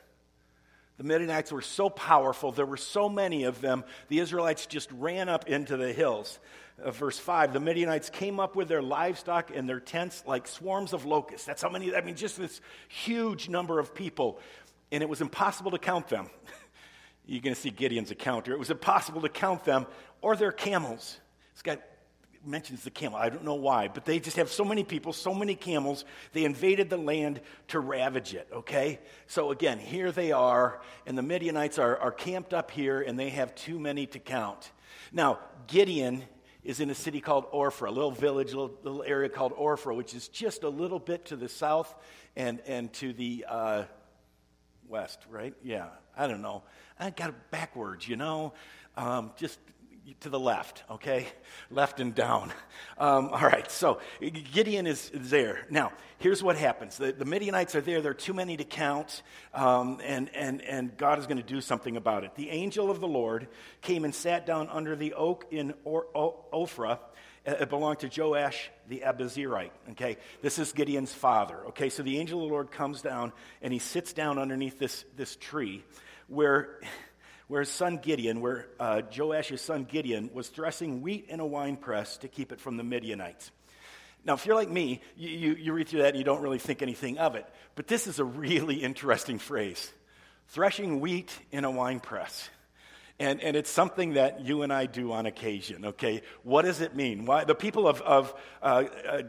The 0.97 1.05
Midianites 1.05 1.51
were 1.51 1.63
so 1.63 1.91
powerful, 1.91 2.53
there 2.53 2.67
were 2.67 2.77
so 2.77 3.09
many 3.09 3.45
of 3.45 3.61
them, 3.61 3.85
the 4.09 4.21
Israelites 4.21 4.67
just 4.67 4.91
ran 4.93 5.29
up 5.29 5.49
into 5.49 5.77
the 5.77 5.93
hills. 5.93 6.39
Uh, 6.83 6.91
verse 6.91 7.19
5 7.19 7.53
the 7.53 7.61
Midianites 7.61 8.11
came 8.11 8.41
up 8.41 8.57
with 8.57 8.69
their 8.69 8.83
livestock 8.83 9.51
and 9.55 9.69
their 9.69 9.81
tents 9.81 10.23
like 10.27 10.47
swarms 10.47 10.93
of 10.93 11.05
locusts. 11.05 11.47
That's 11.47 11.63
how 11.63 11.69
many, 11.69 11.95
I 11.95 12.01
mean, 12.01 12.15
just 12.15 12.37
this 12.37 12.61
huge 12.89 13.49
number 13.49 13.79
of 13.79 13.95
people, 13.95 14.39
and 14.93 15.03
it 15.03 15.09
was 15.09 15.21
impossible 15.21 15.73
to 15.73 15.79
count 15.79 16.09
them. 16.09 16.29
You're 17.27 17.41
going 17.41 17.55
to 17.55 17.61
see 17.61 17.71
Gideon's 17.71 18.11
account 18.11 18.47
here. 18.47 18.55
It 18.55 18.59
was 18.59 18.71
impossible 18.71 19.23
to 19.23 19.29
count 19.29 19.65
them 19.65 19.87
or 20.21 20.37
their 20.37 20.53
camels. 20.53 21.19
It's 21.53 21.63
got 21.63 21.81
mentions 22.47 22.85
the 22.85 22.91
camel. 22.91 23.19
I 23.19 23.29
don't 23.29 23.45
know 23.45 23.55
why, 23.55 23.89
but 23.89 24.05
they 24.05 24.21
just 24.21 24.37
have 24.37 24.51
so 24.51 24.65
many 24.65 24.85
people, 24.85 25.13
so 25.13 25.35
many 25.35 25.55
camels. 25.55 26.05
They 26.33 26.45
invaded 26.45 26.91
the 26.91 26.97
land 26.97 27.41
to 27.69 27.81
ravage 27.81 28.35
it, 28.35 28.49
okay? 28.53 29.01
So 29.27 29.51
again, 29.51 29.79
here 29.79 30.13
they 30.13 30.33
are, 30.33 30.81
and 31.07 31.17
the 31.17 31.23
Midianites 31.23 31.79
are, 31.79 31.97
are 31.99 32.13
camped 32.13 32.55
up 32.55 32.71
here, 32.71 33.01
and 33.01 33.19
they 33.19 33.31
have 33.31 33.55
too 33.55 33.79
many 33.79 34.07
to 34.09 34.19
count. 34.19 34.71
Now, 35.13 35.39
Gideon 35.67 36.25
is 36.65 36.81
in 36.81 36.91
a 36.91 36.95
city 36.95 37.21
called 37.21 37.51
Ophrah, 37.53 37.89
a 37.89 37.91
little 37.91 38.11
village, 38.11 38.53
a 38.53 38.61
little, 38.61 38.77
little, 38.83 39.03
area 39.03 39.29
called 39.29 39.53
Ophrah, 39.53 39.95
which 39.95 40.15
is 40.15 40.29
just 40.29 40.63
a 40.63 40.69
little 40.69 40.99
bit 40.99 41.27
to 41.27 41.37
the 41.37 41.49
south 41.49 41.95
and, 42.37 42.61
and 42.67 42.93
to 42.95 43.13
the 43.13 43.45
uh, 43.49 43.85
west, 44.89 45.19
right? 45.31 45.55
Yeah, 45.63 45.89
I 46.17 46.27
don't 46.27 46.43
know. 46.43 46.63
I 46.99 47.11
got 47.11 47.31
it 47.31 47.51
backwards, 47.51 48.09
you 48.09 48.17
know? 48.17 48.55
Um, 48.97 49.33
just 49.37 49.59
to 50.21 50.29
the 50.29 50.39
left, 50.39 50.85
okay? 50.91 51.27
Left 51.71 52.01
and 52.01 52.15
down. 52.15 52.53
Um, 52.99 53.29
all 53.29 53.41
right, 53.41 53.71
so 53.71 54.01
Gideon 54.21 54.87
is, 54.87 55.11
there. 55.15 55.67
Now, 55.71 55.93
here's 56.19 56.43
what 56.43 56.57
happens 56.57 56.99
the, 56.99 57.13
the 57.13 57.25
Midianites 57.25 57.75
are 57.75 57.81
there, 57.81 58.01
there 58.01 58.11
are 58.13 58.15
too 58.15 58.35
many 58.35 58.57
to 58.57 58.65
count, 58.65 59.23
um, 59.53 60.01
and, 60.05 60.31
and, 60.35 60.63
and 60.63 60.97
God 60.97 61.19
is 61.19 61.27
going 61.27 61.39
to 61.39 61.43
do 61.43 61.61
something 61.61 61.97
about 61.97 62.25
it. 62.25 62.35
The 62.35 62.51
angel 62.51 62.91
of 62.91 63.01
the 63.01 63.09
Lord 63.09 63.49
came 63.81 64.05
and 64.05 64.15
sat 64.15 64.47
down 64.47 64.69
under 64.69 64.95
the 64.95 65.15
oak 65.15 65.47
in 65.51 65.75
or, 65.85 66.07
o, 66.15 66.45
Ophrah. 66.53 66.99
It 67.47 67.69
belonged 67.69 67.99
to 68.01 68.11
Joash 68.23 68.71
the 68.89 69.03
Abiezrite. 69.05 69.71
Okay, 69.91 70.17
this 70.41 70.59
is 70.59 70.73
Gideon's 70.73 71.13
father. 71.13 71.59
Okay, 71.69 71.91
so 71.91 72.03
the 72.03 72.19
angel 72.19 72.43
of 72.43 72.49
the 72.49 72.53
Lord 72.53 72.71
comes 72.71 73.03
down 73.03 73.33
and 73.61 73.73
he 73.73 73.79
sits 73.79 74.13
down 74.13 74.39
underneath 74.39 74.79
this, 74.79 75.05
this 75.17 75.37
tree 75.37 75.85
where 76.27 76.81
where 77.49 77.61
his 77.61 77.71
son 77.71 77.99
Gideon, 77.99 78.41
where 78.41 78.67
uh, 78.81 79.03
Joash's 79.11 79.61
son 79.61 79.85
Gideon 79.85 80.31
was 80.33 80.49
threshing 80.49 81.03
wheat 81.03 81.27
in 81.29 81.41
a 81.41 81.47
wine 81.47 81.77
press 81.77 82.17
to 82.19 82.29
keep 82.29 82.53
it 82.53 82.61
from 82.61 82.77
the 82.77 82.85
Midianites. 82.85 83.51
Now, 84.25 84.35
if 84.35 84.47
you're 84.47 84.55
like 84.55 84.71
me, 84.71 85.03
you, 85.17 85.29
you, 85.29 85.55
you 85.55 85.73
read 85.73 85.89
through 85.89 86.03
that 86.03 86.09
and 86.09 86.19
you 86.19 86.25
don't 86.25 86.41
really 86.41 86.59
think 86.59 86.81
anything 86.81 87.19
of 87.19 87.35
it. 87.35 87.47
But 87.75 87.87
this 87.87 88.07
is 88.07 88.19
a 88.19 88.25
really 88.25 88.77
interesting 88.83 89.39
phrase 89.39 89.93
threshing 90.49 91.01
wheat 91.01 91.37
in 91.53 91.65
a 91.65 91.71
wine 91.71 92.01
press. 92.01 92.49
And, 93.19 93.41
and 93.43 93.57
it's 93.57 93.71
something 93.71 94.15
that 94.15 94.45
you 94.45 94.63
and 94.63 94.73
I 94.73 94.87
do 94.87 95.13
on 95.13 95.25
occasion, 95.27 95.87
okay? 95.87 96.23
What 96.43 96.63
does 96.63 96.81
it 96.81 96.97
mean? 96.97 97.27
Why, 97.27 97.45
the 97.45 97.55
people 97.55 97.87
of, 97.87 98.03
of, 98.03 98.35
uh, 98.61 98.85
uh, 99.09 99.23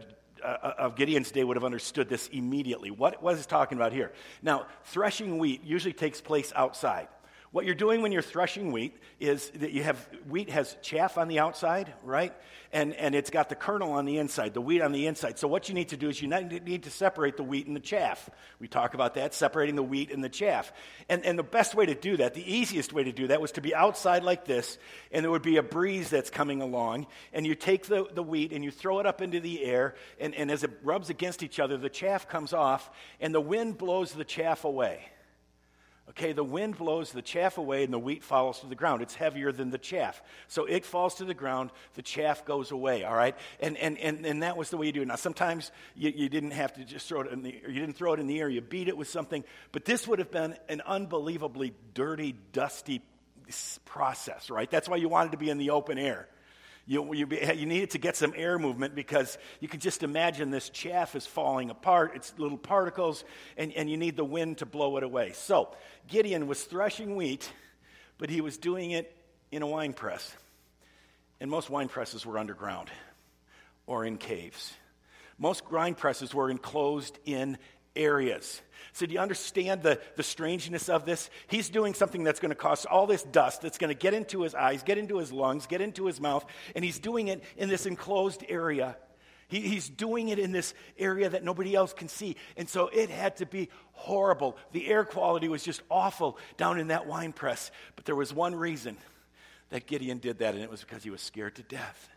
uh 0.43 0.73
of 0.77 0.95
Gideon's 0.95 1.31
day 1.31 1.43
would 1.43 1.55
have 1.55 1.63
understood 1.63 2.09
this 2.09 2.27
immediately. 2.29 2.89
What 2.89 3.21
was 3.21 3.39
he 3.39 3.45
talking 3.45 3.77
about 3.77 3.93
here? 3.93 4.11
Now, 4.41 4.65
threshing 4.85 5.37
wheat 5.37 5.63
usually 5.63 5.93
takes 5.93 6.19
place 6.19 6.51
outside. 6.55 7.07
What 7.55 7.63
you're 7.63 7.73
doing 7.73 8.01
when 8.01 8.11
you're 8.11 8.21
threshing 8.21 8.73
wheat 8.73 8.97
is 9.17 9.49
that 9.51 9.71
you 9.71 9.81
have 9.83 9.97
wheat 10.27 10.49
has 10.49 10.75
chaff 10.81 11.17
on 11.17 11.29
the 11.29 11.39
outside, 11.39 11.93
right? 12.03 12.33
And, 12.73 12.93
and 12.93 13.15
it's 13.15 13.29
got 13.29 13.47
the 13.47 13.55
kernel 13.55 13.93
on 13.93 14.03
the 14.03 14.17
inside, 14.17 14.53
the 14.53 14.59
wheat 14.59 14.81
on 14.81 14.91
the 14.91 15.07
inside. 15.07 15.39
So 15.39 15.47
what 15.47 15.69
you 15.69 15.73
need 15.73 15.87
to 15.87 15.95
do 15.95 16.09
is 16.09 16.21
you 16.21 16.27
need 16.27 16.83
to 16.83 16.89
separate 16.89 17.37
the 17.37 17.43
wheat 17.43 17.65
and 17.65 17.73
the 17.73 17.79
chaff. 17.79 18.29
We 18.59 18.67
talk 18.67 18.93
about 18.93 19.13
that, 19.13 19.33
separating 19.33 19.77
the 19.77 19.83
wheat 19.83 20.11
and 20.11 20.21
the 20.21 20.27
chaff. 20.27 20.73
And, 21.07 21.25
and 21.25 21.39
the 21.39 21.43
best 21.43 21.75
way 21.75 21.85
to 21.85 21.95
do 21.95 22.17
that, 22.17 22.33
the 22.33 22.43
easiest 22.43 22.91
way 22.91 23.05
to 23.05 23.13
do 23.13 23.27
that 23.27 23.39
was 23.39 23.53
to 23.53 23.61
be 23.61 23.73
outside 23.73 24.23
like 24.23 24.43
this, 24.43 24.77
and 25.13 25.23
there 25.23 25.31
would 25.31 25.41
be 25.41 25.55
a 25.55 25.63
breeze 25.63 26.09
that's 26.09 26.29
coming 26.29 26.61
along, 26.61 27.07
and 27.31 27.47
you 27.47 27.55
take 27.55 27.85
the, 27.85 28.05
the 28.13 28.21
wheat 28.21 28.51
and 28.51 28.65
you 28.65 28.71
throw 28.71 28.99
it 28.99 29.05
up 29.05 29.21
into 29.21 29.39
the 29.39 29.63
air, 29.63 29.95
and, 30.19 30.35
and 30.35 30.51
as 30.51 30.65
it 30.65 30.71
rubs 30.83 31.09
against 31.09 31.41
each 31.41 31.61
other, 31.61 31.77
the 31.77 31.87
chaff 31.87 32.27
comes 32.27 32.51
off, 32.51 32.91
and 33.21 33.33
the 33.33 33.39
wind 33.39 33.77
blows 33.77 34.11
the 34.11 34.25
chaff 34.25 34.65
away. 34.65 35.05
Okay, 36.11 36.33
the 36.33 36.43
wind 36.43 36.77
blows 36.77 37.11
the 37.11 37.23
chaff 37.23 37.57
away 37.57 37.83
and 37.83 37.91
the 37.91 37.97
wheat 37.97 38.23
falls 38.23 38.59
to 38.59 38.67
the 38.67 38.75
ground. 38.75 39.01
It's 39.01 39.15
heavier 39.15 39.51
than 39.51 39.71
the 39.71 39.79
chaff. 39.79 40.21
So 40.47 40.65
it 40.65 40.85
falls 40.85 41.15
to 41.15 41.25
the 41.25 41.33
ground, 41.33 41.71
the 41.95 42.03
chaff 42.03 42.45
goes 42.45 42.69
away, 42.69 43.03
all 43.03 43.15
right? 43.15 43.35
And, 43.59 43.75
and, 43.77 43.97
and, 43.97 44.23
and 44.23 44.43
that 44.43 44.55
was 44.55 44.69
the 44.69 44.77
way 44.77 44.85
you 44.85 44.91
do 44.91 45.01
it. 45.01 45.07
Now, 45.07 45.15
sometimes 45.15 45.71
you, 45.95 46.11
you 46.15 46.29
didn't 46.29 46.51
have 46.51 46.73
to 46.73 46.85
just 46.85 47.07
throw 47.07 47.21
it 47.21 47.31
in 47.31 47.41
the, 47.41 47.59
or 47.65 47.71
you 47.71 47.79
didn't 47.79 47.95
throw 47.95 48.13
it 48.13 48.19
in 48.19 48.27
the 48.27 48.39
air, 48.39 48.47
you 48.47 48.61
beat 48.61 48.87
it 48.87 48.95
with 48.95 49.09
something. 49.09 49.43
But 49.71 49.85
this 49.85 50.07
would 50.07 50.19
have 50.19 50.29
been 50.29 50.55
an 50.69 50.81
unbelievably 50.85 51.73
dirty, 51.95 52.35
dusty 52.53 53.01
process, 53.85 54.51
right? 54.51 54.69
That's 54.69 54.87
why 54.87 54.97
you 54.97 55.09
wanted 55.09 55.31
to 55.31 55.37
be 55.37 55.49
in 55.49 55.57
the 55.57 55.71
open 55.71 55.97
air. 55.97 56.27
You, 56.87 57.13
you, 57.15 57.27
you 57.27 57.65
needed 57.65 57.91
to 57.91 57.97
get 57.97 58.15
some 58.15 58.33
air 58.35 58.59
movement 58.59 58.93
because 58.93 59.39
you 59.59 59.67
could 59.67 59.81
just 59.81 60.03
imagine 60.03 60.51
this 60.51 60.69
chaff 60.69 61.15
is 61.15 61.25
falling 61.25 61.71
apart. 61.71 62.11
It's 62.15 62.33
little 62.37 62.59
particles, 62.59 63.23
and, 63.57 63.73
and 63.73 63.89
you 63.89 63.97
need 63.97 64.15
the 64.15 64.25
wind 64.25 64.59
to 64.59 64.67
blow 64.67 64.97
it 64.97 65.03
away. 65.03 65.31
So 65.33 65.69
Gideon 66.07 66.45
was 66.45 66.63
threshing 66.63 67.15
wheat, 67.15 67.51
but 68.19 68.29
he 68.29 68.39
was 68.39 68.57
doing 68.57 68.91
it 68.91 69.15
in 69.51 69.63
a 69.63 69.67
wine 69.67 69.93
press. 69.93 70.35
And 71.39 71.49
most 71.49 71.69
wine 71.69 71.87
presses 71.87 72.25
were 72.25 72.37
underground 72.37 72.89
or 73.87 74.05
in 74.05 74.17
caves. 74.17 74.73
Most 75.37 75.65
grind 75.65 75.97
presses 75.97 76.33
were 76.33 76.49
enclosed 76.49 77.17
in 77.25 77.57
areas. 77.95 78.61
So, 78.93 79.05
do 79.05 79.13
you 79.13 79.19
understand 79.19 79.83
the, 79.83 79.99
the 80.15 80.23
strangeness 80.23 80.87
of 80.87 81.05
this? 81.05 81.29
He's 81.47 81.69
doing 81.69 81.93
something 81.93 82.23
that's 82.23 82.39
going 82.39 82.51
to 82.51 82.55
cause 82.55 82.85
all 82.85 83.07
this 83.07 83.23
dust 83.23 83.61
that's 83.61 83.77
going 83.77 83.89
to 83.89 83.99
get 83.99 84.13
into 84.13 84.41
his 84.41 84.55
eyes, 84.55 84.83
get 84.83 84.97
into 84.97 85.17
his 85.17 85.31
lungs, 85.33 85.67
get 85.67 85.81
into 85.81 86.05
his 86.05 86.21
mouth, 86.21 86.45
and 86.75 86.85
he's 86.85 86.99
doing 86.99 87.27
it 87.27 87.43
in 87.57 87.67
this 87.67 87.85
enclosed 87.85 88.43
area. 88.47 88.95
He, 89.47 89.61
he's 89.61 89.89
doing 89.89 90.29
it 90.29 90.39
in 90.39 90.51
this 90.51 90.73
area 90.97 91.29
that 91.29 91.43
nobody 91.43 91.75
else 91.75 91.93
can 91.93 92.07
see. 92.07 92.35
And 92.57 92.69
so 92.69 92.87
it 92.87 93.09
had 93.09 93.37
to 93.37 93.45
be 93.45 93.69
horrible. 93.91 94.57
The 94.71 94.87
air 94.87 95.03
quality 95.03 95.47
was 95.49 95.63
just 95.63 95.81
awful 95.89 96.37
down 96.57 96.79
in 96.79 96.87
that 96.87 97.05
wine 97.05 97.33
press. 97.33 97.71
But 97.95 98.05
there 98.05 98.15
was 98.15 98.33
one 98.33 98.55
reason 98.55 98.97
that 99.69 99.87
Gideon 99.87 100.19
did 100.19 100.39
that, 100.39 100.53
and 100.53 100.63
it 100.63 100.69
was 100.69 100.81
because 100.81 101.03
he 101.03 101.09
was 101.09 101.21
scared 101.21 101.55
to 101.55 101.63
death. 101.63 102.09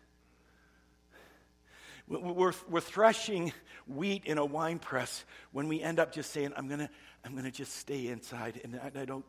We're, 2.09 2.55
we're 2.69 2.81
threshing 2.81 3.53
wheat 3.87 4.25
in 4.25 4.39
a 4.39 4.45
wine 4.45 4.79
press 4.79 5.25
when 5.53 5.69
we 5.69 5.83
end 5.83 5.99
up 5.99 6.13
just 6.13 6.33
saying, 6.33 6.53
I'm 6.57 6.67
going 6.67 6.81
to 6.81 6.91
I'm 7.25 7.43
to 7.43 7.51
just 7.51 7.75
stay 7.77 8.07
inside. 8.09 8.61
And 8.65 8.81
I, 8.83 9.03
I 9.03 9.05
don't, 9.05 9.25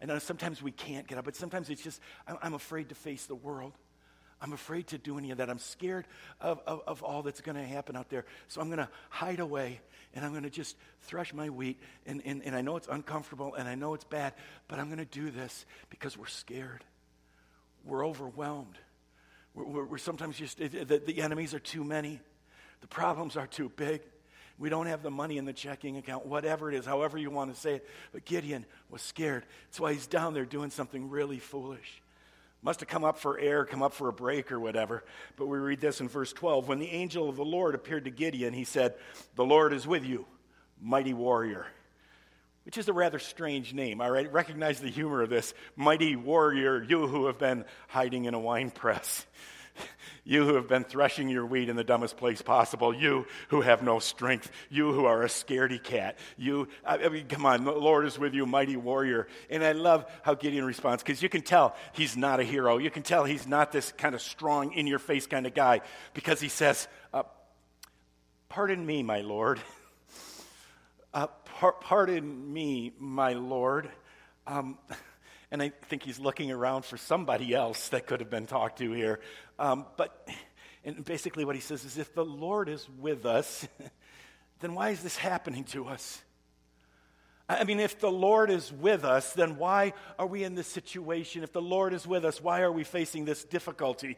and 0.00 0.22
sometimes 0.22 0.62
we 0.62 0.70
can't 0.70 1.06
get 1.06 1.18
up, 1.18 1.24
but 1.24 1.34
sometimes 1.34 1.70
it's 1.70 1.82
just, 1.82 2.00
I'm 2.26 2.54
afraid 2.54 2.90
to 2.90 2.94
face 2.94 3.26
the 3.26 3.34
world. 3.34 3.72
I'm 4.40 4.52
afraid 4.52 4.88
to 4.88 4.98
do 4.98 5.18
any 5.18 5.30
of 5.30 5.38
that. 5.38 5.48
I'm 5.48 5.58
scared 5.58 6.06
of, 6.40 6.60
of, 6.66 6.82
of 6.86 7.02
all 7.02 7.22
that's 7.22 7.40
going 7.40 7.56
to 7.56 7.64
happen 7.64 7.96
out 7.96 8.10
there. 8.10 8.24
So 8.48 8.60
I'm 8.60 8.68
going 8.68 8.78
to 8.78 8.88
hide 9.08 9.40
away 9.40 9.80
and 10.14 10.24
I'm 10.24 10.32
going 10.32 10.42
to 10.42 10.50
just 10.50 10.76
thresh 11.02 11.32
my 11.32 11.48
wheat. 11.48 11.80
And, 12.06 12.22
and, 12.24 12.42
and 12.44 12.54
I 12.54 12.60
know 12.60 12.76
it's 12.76 12.88
uncomfortable 12.88 13.54
and 13.54 13.68
I 13.68 13.76
know 13.76 13.94
it's 13.94 14.04
bad, 14.04 14.34
but 14.66 14.80
I'm 14.80 14.86
going 14.86 14.98
to 14.98 15.04
do 15.04 15.30
this 15.30 15.64
because 15.90 16.18
we're 16.18 16.26
scared. 16.26 16.84
We're 17.84 18.06
overwhelmed. 18.06 18.78
We're, 19.54 19.84
we're, 19.84 19.98
sometimes 19.98 20.38
just, 20.38 20.58
the, 20.58 21.02
the 21.04 21.22
enemies 21.22 21.54
are 21.54 21.58
too 21.58 21.84
many, 21.84 22.20
the 22.80 22.86
problems 22.86 23.36
are 23.36 23.46
too 23.46 23.68
big. 23.68 24.02
We 24.58 24.68
don't 24.68 24.86
have 24.86 25.02
the 25.02 25.10
money 25.10 25.38
in 25.38 25.44
the 25.44 25.52
checking 25.52 25.96
account, 25.96 26.26
whatever 26.26 26.70
it 26.70 26.76
is, 26.76 26.84
however 26.84 27.18
you 27.18 27.30
want 27.30 27.52
to 27.52 27.60
say 27.60 27.76
it. 27.76 27.88
But 28.12 28.24
Gideon 28.24 28.66
was 28.90 29.02
scared. 29.02 29.44
That's 29.66 29.80
why 29.80 29.92
he's 29.92 30.06
down 30.06 30.34
there 30.34 30.44
doing 30.44 30.70
something 30.70 31.08
really 31.08 31.38
foolish. 31.38 32.02
Must 32.62 32.78
have 32.78 32.88
come 32.88 33.02
up 33.02 33.18
for 33.18 33.38
air, 33.38 33.64
come 33.64 33.82
up 33.82 33.92
for 33.92 34.08
a 34.08 34.12
break 34.12 34.52
or 34.52 34.60
whatever. 34.60 35.02
But 35.36 35.46
we 35.46 35.58
read 35.58 35.80
this 35.80 36.00
in 36.00 36.08
verse 36.08 36.32
12. 36.32 36.68
When 36.68 36.78
the 36.78 36.90
angel 36.90 37.28
of 37.28 37.36
the 37.36 37.44
Lord 37.44 37.74
appeared 37.74 38.04
to 38.04 38.10
Gideon, 38.10 38.52
he 38.52 38.64
said, 38.64 38.94
The 39.34 39.44
Lord 39.44 39.72
is 39.72 39.86
with 39.86 40.04
you, 40.04 40.26
mighty 40.80 41.12
warrior. 41.12 41.66
Which 42.64 42.78
is 42.78 42.88
a 42.88 42.92
rather 42.92 43.18
strange 43.18 43.74
name. 43.74 44.00
I 44.00 44.08
recognize 44.08 44.80
the 44.80 44.88
humor 44.88 45.22
of 45.22 45.30
this. 45.30 45.52
Mighty 45.74 46.14
warrior, 46.14 46.82
you 46.82 47.08
who 47.08 47.26
have 47.26 47.38
been 47.38 47.64
hiding 47.88 48.26
in 48.26 48.34
a 48.34 48.40
wine 48.40 48.70
press. 48.70 49.26
You 50.24 50.44
who 50.44 50.54
have 50.54 50.68
been 50.68 50.84
threshing 50.84 51.28
your 51.28 51.44
wheat 51.44 51.68
in 51.68 51.74
the 51.74 51.82
dumbest 51.82 52.16
place 52.16 52.40
possible. 52.42 52.94
You 52.94 53.26
who 53.48 53.60
have 53.60 53.82
no 53.82 53.98
strength. 53.98 54.48
You 54.70 54.92
who 54.92 55.06
are 55.06 55.22
a 55.22 55.26
scaredy 55.26 55.82
cat. 55.82 56.16
You, 56.36 56.68
I 56.86 57.08
mean, 57.08 57.26
come 57.26 57.44
on, 57.44 57.64
the 57.64 57.72
Lord 57.72 58.06
is 58.06 58.20
with 58.20 58.32
you, 58.32 58.46
mighty 58.46 58.76
warrior. 58.76 59.26
And 59.50 59.64
I 59.64 59.72
love 59.72 60.06
how 60.22 60.34
Gideon 60.34 60.64
responds 60.64 61.02
because 61.02 61.22
you 61.22 61.28
can 61.28 61.42
tell 61.42 61.74
he's 61.92 62.16
not 62.16 62.38
a 62.38 62.44
hero. 62.44 62.78
You 62.78 62.88
can 62.88 63.02
tell 63.02 63.24
he's 63.24 63.48
not 63.48 63.72
this 63.72 63.90
kind 63.98 64.14
of 64.14 64.22
strong, 64.22 64.72
in 64.74 64.86
your 64.86 65.00
face 65.00 65.26
kind 65.26 65.44
of 65.44 65.54
guy 65.54 65.80
because 66.14 66.40
he 66.40 66.48
says, 66.48 66.86
uh, 67.12 67.24
Pardon 68.48 68.84
me, 68.86 69.02
my 69.02 69.22
Lord. 69.22 69.60
Uh, 71.14 71.26
par- 71.26 71.76
pardon 71.78 72.52
me, 72.52 72.92
my 72.98 73.34
Lord. 73.34 73.90
Um, 74.46 74.78
and 75.50 75.62
I 75.62 75.70
think 75.88 76.02
he's 76.02 76.18
looking 76.18 76.50
around 76.50 76.86
for 76.86 76.96
somebody 76.96 77.54
else 77.54 77.90
that 77.90 78.06
could 78.06 78.20
have 78.20 78.30
been 78.30 78.46
talked 78.46 78.78
to 78.78 78.92
here. 78.92 79.20
Um, 79.58 79.84
but 79.96 80.26
and 80.84 81.04
basically, 81.04 81.44
what 81.44 81.54
he 81.54 81.60
says 81.60 81.84
is 81.84 81.98
if 81.98 82.14
the 82.14 82.24
Lord 82.24 82.68
is 82.68 82.88
with 82.98 83.26
us, 83.26 83.68
then 84.60 84.74
why 84.74 84.90
is 84.90 85.02
this 85.02 85.16
happening 85.16 85.64
to 85.64 85.86
us? 85.86 86.22
I 87.48 87.64
mean, 87.64 87.80
if 87.80 88.00
the 88.00 88.10
Lord 88.10 88.50
is 88.50 88.72
with 88.72 89.04
us, 89.04 89.34
then 89.34 89.58
why 89.58 89.92
are 90.18 90.26
we 90.26 90.44
in 90.44 90.54
this 90.54 90.66
situation? 90.66 91.42
If 91.42 91.52
the 91.52 91.60
Lord 91.60 91.92
is 91.92 92.06
with 92.06 92.24
us, 92.24 92.40
why 92.40 92.62
are 92.62 92.72
we 92.72 92.84
facing 92.84 93.26
this 93.26 93.44
difficulty? 93.44 94.16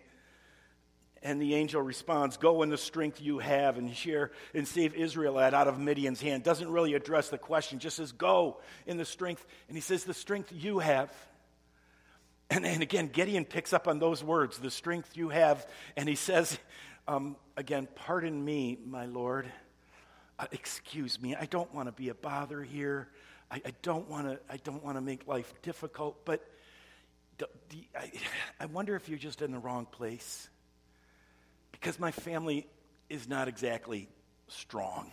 And 1.25 1.41
the 1.41 1.55
angel 1.55 1.81
responds, 1.81 2.37
Go 2.37 2.63
in 2.63 2.69
the 2.69 2.77
strength 2.77 3.21
you 3.21 3.39
have 3.39 3.79
and 3.79 3.97
share 3.97 4.31
and 4.53 4.69
save 4.69 4.95
Israel 4.95 5.39
out 5.39 5.55
of 5.55 5.81
Midian's 5.81 6.21
hand. 6.21 6.45
Doesn't 6.45 6.71
really 6.71 6.93
address 6.93 7.31
the 7.31 7.39
question, 7.39 7.79
just 7.79 7.97
says, 7.97 8.13
Go 8.13 8.59
in 8.87 8.99
the 8.99 9.07
strength. 9.07 9.45
And 9.69 9.77
he 9.77 9.81
says, 9.81 10.05
The 10.05 10.13
strength 10.13 10.53
you 10.53 10.81
have. 10.81 11.11
And, 12.51 12.67
and 12.67 12.83
again, 12.83 13.09
Gideon 13.09 13.47
picks 13.47 13.73
up 13.73 13.89
on 13.89 13.99
those 13.99 14.23
words, 14.23 14.59
the 14.59 14.71
strength 14.71 15.17
you 15.17 15.31
have. 15.31 15.67
And 15.97 16.07
he 16.07 16.15
says, 16.15 16.59
um, 17.09 17.37
Again, 17.57 17.89
pardon 17.95 18.45
me, 18.45 18.77
my 18.85 19.07
Lord. 19.07 19.51
Uh, 20.39 20.47
excuse 20.53 21.23
me, 21.23 21.35
I 21.35 21.47
don't 21.47 21.73
want 21.73 21.89
to 21.89 21.93
be 21.93 22.11
a 22.11 22.15
bother 22.15 22.63
here. 22.63 23.09
I, 23.51 23.63
I 23.65 23.73
don't 23.81 24.11
want 24.11 24.27
to. 24.27 24.41
I 24.51 24.59
don't 24.59 24.85
want 24.85 24.99
to 24.99 25.01
make 25.01 25.27
life 25.27 25.55
difficult. 25.63 26.27
But 26.27 26.47
I, 27.97 28.13
I 28.61 28.67
wonder 28.67 28.95
if 28.95 29.09
you're 29.09 29.17
just 29.17 29.41
in 29.41 29.53
the 29.53 29.59
wrong 29.59 29.87
place 29.87 30.51
because 31.85 32.01
my 32.01 32.13
family 32.13 32.67
is 33.11 33.29
not 33.29 33.47
exactly 33.47 34.09
strong. 34.49 35.13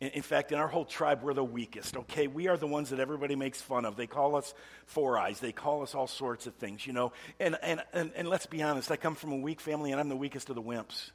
In, 0.00 0.22
fact, 0.22 0.52
in 0.52 0.58
our 0.58 0.68
whole 0.68 0.84
tribe, 0.84 1.24
we're 1.24 1.34
the 1.34 1.42
weakest, 1.42 1.96
okay? 1.96 2.28
We 2.28 2.46
are 2.46 2.56
the 2.56 2.68
ones 2.68 2.90
that 2.90 3.00
everybody 3.00 3.34
makes 3.34 3.60
fun 3.60 3.84
of. 3.84 3.96
They 3.96 4.06
call 4.06 4.36
us 4.36 4.54
four 4.86 5.18
eyes, 5.18 5.40
they 5.40 5.50
call 5.50 5.82
us 5.82 5.92
all 5.92 6.06
sorts 6.06 6.46
of 6.46 6.54
things, 6.54 6.86
you 6.86 6.92
know? 6.92 7.12
And, 7.40 7.58
and, 7.60 7.82
and, 7.92 8.12
and 8.14 8.28
let's 8.28 8.46
be 8.46 8.62
honest, 8.62 8.92
I 8.92 8.96
come 8.96 9.16
from 9.16 9.32
a 9.32 9.36
weak 9.36 9.60
family 9.60 9.90
and 9.90 10.00
I'm 10.00 10.08
the 10.08 10.16
weakest 10.16 10.48
of 10.48 10.54
the 10.54 10.62
wimps. 10.62 11.10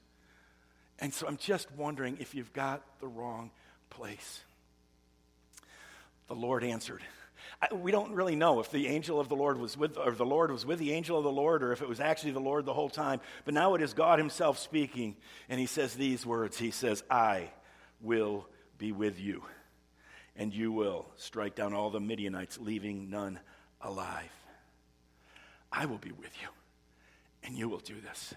And 1.00 1.14
so 1.14 1.26
I'm 1.26 1.38
just 1.38 1.72
wondering 1.78 2.18
if 2.20 2.36
you've 2.36 2.52
got 2.52 2.84
the 3.00 3.08
wrong 3.08 3.52
place. 3.90 4.42
The 6.28 6.36
Lord 6.36 6.66
answered. 6.66 7.02
We 7.76 7.92
don't 7.92 8.14
really 8.14 8.38
know 8.38 8.62
if 8.62 8.72
the 8.72 8.88
angel 8.88 9.20
of 9.20 9.28
the 9.28 9.36
Lord 9.36 9.60
was 9.60 9.76
with, 9.76 9.98
or 9.98 10.12
the 10.12 10.26
Lord 10.26 10.50
was 10.50 10.66
with 10.66 10.80
the 10.80 10.94
angel 10.94 11.18
of 11.18 11.26
the 11.26 11.32
Lord, 11.32 11.62
or 11.62 11.74
if 11.74 11.82
it 11.82 11.90
was 11.90 12.00
actually 12.00 12.32
the 12.32 12.40
Lord 12.40 12.66
the 12.66 12.74
whole 12.74 12.90
time. 12.90 13.20
But 13.44 13.54
now 13.54 13.76
it 13.76 13.82
is 13.82 13.94
God 13.94 14.18
Himself 14.18 14.58
speaking, 14.58 15.18
and 15.50 15.60
He 15.60 15.66
says 15.66 15.94
these 15.94 16.26
words 16.26 16.58
He 16.58 16.72
says, 16.72 17.04
I 17.10 17.50
will 18.00 18.48
be 18.78 18.94
with 18.94 19.20
you, 19.20 19.44
and 20.38 20.54
you 20.54 20.72
will 20.72 21.10
strike 21.18 21.54
down 21.56 21.74
all 21.74 21.90
the 21.90 22.00
Midianites, 22.00 22.60
leaving 22.60 23.10
none 23.10 23.40
alive. 23.82 24.32
I 25.70 25.86
will 25.86 25.98
be 25.98 26.12
with 26.12 26.32
you, 26.42 26.48
and 27.44 27.58
you 27.58 27.68
will 27.68 27.80
do 27.80 28.00
this. 28.00 28.34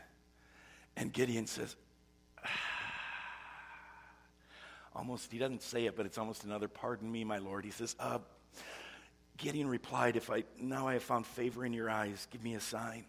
And 0.97 1.13
Gideon 1.13 1.47
says, 1.47 1.77
ah. 2.45 2.49
almost, 4.97 5.31
he 5.31 5.39
doesn't 5.39 5.63
say 5.63 5.87
it, 5.87 5.97
but 5.97 6.07
it's 6.07 6.19
almost 6.19 6.45
another, 6.45 6.67
pardon 6.67 7.11
me, 7.11 7.23
my 7.25 7.39
Lord. 7.39 7.65
He 7.65 7.71
says, 7.71 7.95
uh, 7.99 8.19
Gideon 9.43 9.69
replied, 9.69 10.17
If 10.17 10.31
I 10.31 10.45
now 10.59 10.87
I 10.87 10.95
have 10.95 11.03
found 11.03 11.27
favor 11.27 11.67
in 11.67 11.73
your 11.73 11.91
eyes, 11.91 12.29
give 12.31 12.45
me 12.45 12.55
a 12.55 12.61
sign 12.61 13.05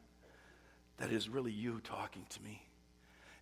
that 0.97 1.11
it 1.11 1.15
is 1.15 1.29
really 1.29 1.51
you 1.51 1.79
talking 1.83 2.25
to 2.27 2.43
me. 2.43 2.63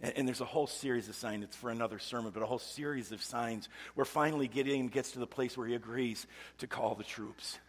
And, 0.02 0.14
and, 0.18 0.28
there's 0.28 0.42
a 0.42 0.46
whole 0.46 0.68
series 0.68 1.08
of 1.08 1.16
signs. 1.16 1.46
It's 1.46 1.56
for 1.56 1.70
another 1.70 2.00
sermon, 2.00 2.32
but 2.34 2.44
a 2.44 2.46
whole 2.46 2.60
series 2.60 3.14
of 3.14 3.24
signs 3.24 3.70
where 3.96 4.04
finally 4.04 4.50
Gideon 4.50 4.90
gets 4.90 5.14
to 5.14 5.20
the 5.20 5.28
place 5.28 5.58
where 5.58 5.68
he 5.68 5.74
agrees 5.74 6.28
to 6.58 6.68
call 6.68 6.96
the 6.96 7.04
troops. 7.06 7.60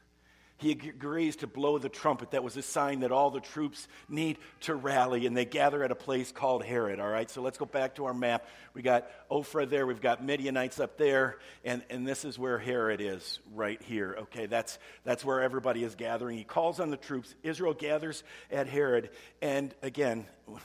He 0.58 0.70
agrees 0.70 1.36
to 1.36 1.48
blow 1.48 1.78
the 1.78 1.88
trumpet. 1.88 2.30
That 2.30 2.44
was 2.44 2.56
a 2.56 2.62
sign 2.62 3.00
that 3.00 3.10
all 3.10 3.30
the 3.30 3.40
troops 3.40 3.88
need 4.08 4.38
to 4.60 4.74
rally, 4.74 5.26
and 5.26 5.36
they 5.36 5.44
gather 5.44 5.82
at 5.82 5.90
a 5.90 5.96
place 5.96 6.30
called 6.30 6.64
Harod. 6.64 7.00
All 7.00 7.08
right, 7.08 7.28
so 7.28 7.42
let's 7.42 7.58
go 7.58 7.64
back 7.64 7.96
to 7.96 8.04
our 8.04 8.14
map. 8.14 8.46
We 8.72 8.82
got 8.82 9.08
Ophrah 9.30 9.68
there, 9.68 9.86
we've 9.86 10.00
got 10.00 10.24
Midianites 10.24 10.78
up 10.78 10.98
there, 10.98 11.38
and, 11.64 11.82
and 11.90 12.06
this 12.06 12.24
is 12.24 12.38
where 12.38 12.58
Harod 12.58 13.00
is, 13.00 13.40
right 13.54 13.82
here. 13.82 14.16
Okay, 14.20 14.46
that's, 14.46 14.78
that's 15.04 15.24
where 15.24 15.42
everybody 15.42 15.82
is 15.82 15.96
gathering. 15.96 16.38
He 16.38 16.44
calls 16.44 16.78
on 16.78 16.90
the 16.90 16.96
troops. 16.96 17.34
Israel 17.42 17.74
gathers 17.74 18.22
at 18.50 18.68
Harod, 18.68 19.10
and 19.40 19.74
again, 19.82 20.26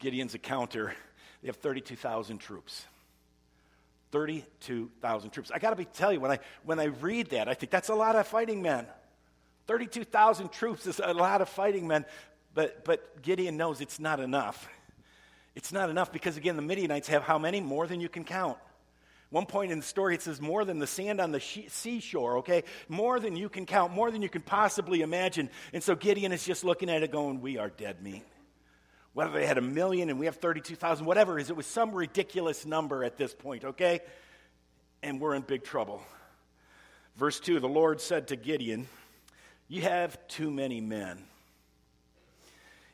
Gideon's 0.00 0.34
a 0.34 0.38
counter. 0.38 0.94
They 1.42 1.48
have 1.48 1.56
32,000 1.56 2.38
troops. 2.38 2.86
32,000 4.10 5.30
troops. 5.30 5.50
I 5.52 5.58
got 5.58 5.76
to 5.76 5.84
tell 5.84 6.12
you 6.12 6.20
when 6.20 6.30
I 6.30 6.38
when 6.64 6.78
I 6.78 6.84
read 6.84 7.30
that, 7.30 7.48
I 7.48 7.54
think 7.54 7.72
that's 7.72 7.88
a 7.88 7.94
lot 7.94 8.14
of 8.14 8.26
fighting 8.26 8.60
men. 8.60 8.86
32,000 9.66 10.50
troops 10.50 10.86
is 10.86 11.00
a 11.02 11.14
lot 11.14 11.40
of 11.40 11.48
fighting 11.48 11.86
men, 11.86 12.04
but, 12.54 12.84
but 12.84 13.22
Gideon 13.22 13.56
knows 13.56 13.80
it's 13.80 14.00
not 14.00 14.20
enough. 14.20 14.68
It's 15.54 15.72
not 15.72 15.90
enough 15.90 16.12
because, 16.12 16.36
again, 16.36 16.56
the 16.56 16.62
Midianites 16.62 17.08
have 17.08 17.22
how 17.22 17.38
many? 17.38 17.60
More 17.60 17.86
than 17.86 18.00
you 18.00 18.08
can 18.08 18.24
count. 18.24 18.58
One 19.30 19.46
point 19.46 19.72
in 19.72 19.78
the 19.78 19.84
story, 19.84 20.14
it 20.14 20.20
says 20.20 20.42
more 20.42 20.62
than 20.64 20.78
the 20.78 20.86
sand 20.86 21.18
on 21.18 21.32
the 21.32 21.40
seashore, 21.40 22.38
okay? 22.38 22.64
More 22.88 23.18
than 23.18 23.34
you 23.34 23.48
can 23.48 23.64
count, 23.64 23.92
more 23.92 24.10
than 24.10 24.20
you 24.20 24.28
can 24.28 24.42
possibly 24.42 25.00
imagine. 25.00 25.48
And 25.72 25.82
so 25.82 25.94
Gideon 25.94 26.32
is 26.32 26.44
just 26.44 26.64
looking 26.64 26.90
at 26.90 27.02
it 27.02 27.10
going, 27.10 27.40
We 27.40 27.56
are 27.56 27.70
dead 27.70 28.02
meat. 28.02 28.24
Whether 29.14 29.32
they 29.32 29.46
had 29.46 29.56
a 29.56 29.62
million 29.62 30.10
and 30.10 30.18
we 30.18 30.26
have 30.26 30.36
32,000, 30.36 31.06
whatever 31.06 31.38
it 31.38 31.42
is, 31.42 31.50
it 31.50 31.56
was 31.56 31.66
some 31.66 31.92
ridiculous 31.92 32.66
number 32.66 33.04
at 33.04 33.16
this 33.16 33.34
point, 33.34 33.64
okay? 33.64 34.00
And 35.02 35.18
we're 35.18 35.34
in 35.34 35.42
big 35.42 35.64
trouble. 35.64 36.02
Verse 37.16 37.40
2 37.40 37.58
The 37.58 37.68
Lord 37.68 38.02
said 38.02 38.28
to 38.28 38.36
Gideon, 38.36 38.86
you 39.72 39.80
have 39.80 40.18
too 40.28 40.50
many 40.50 40.82
men. 40.82 41.18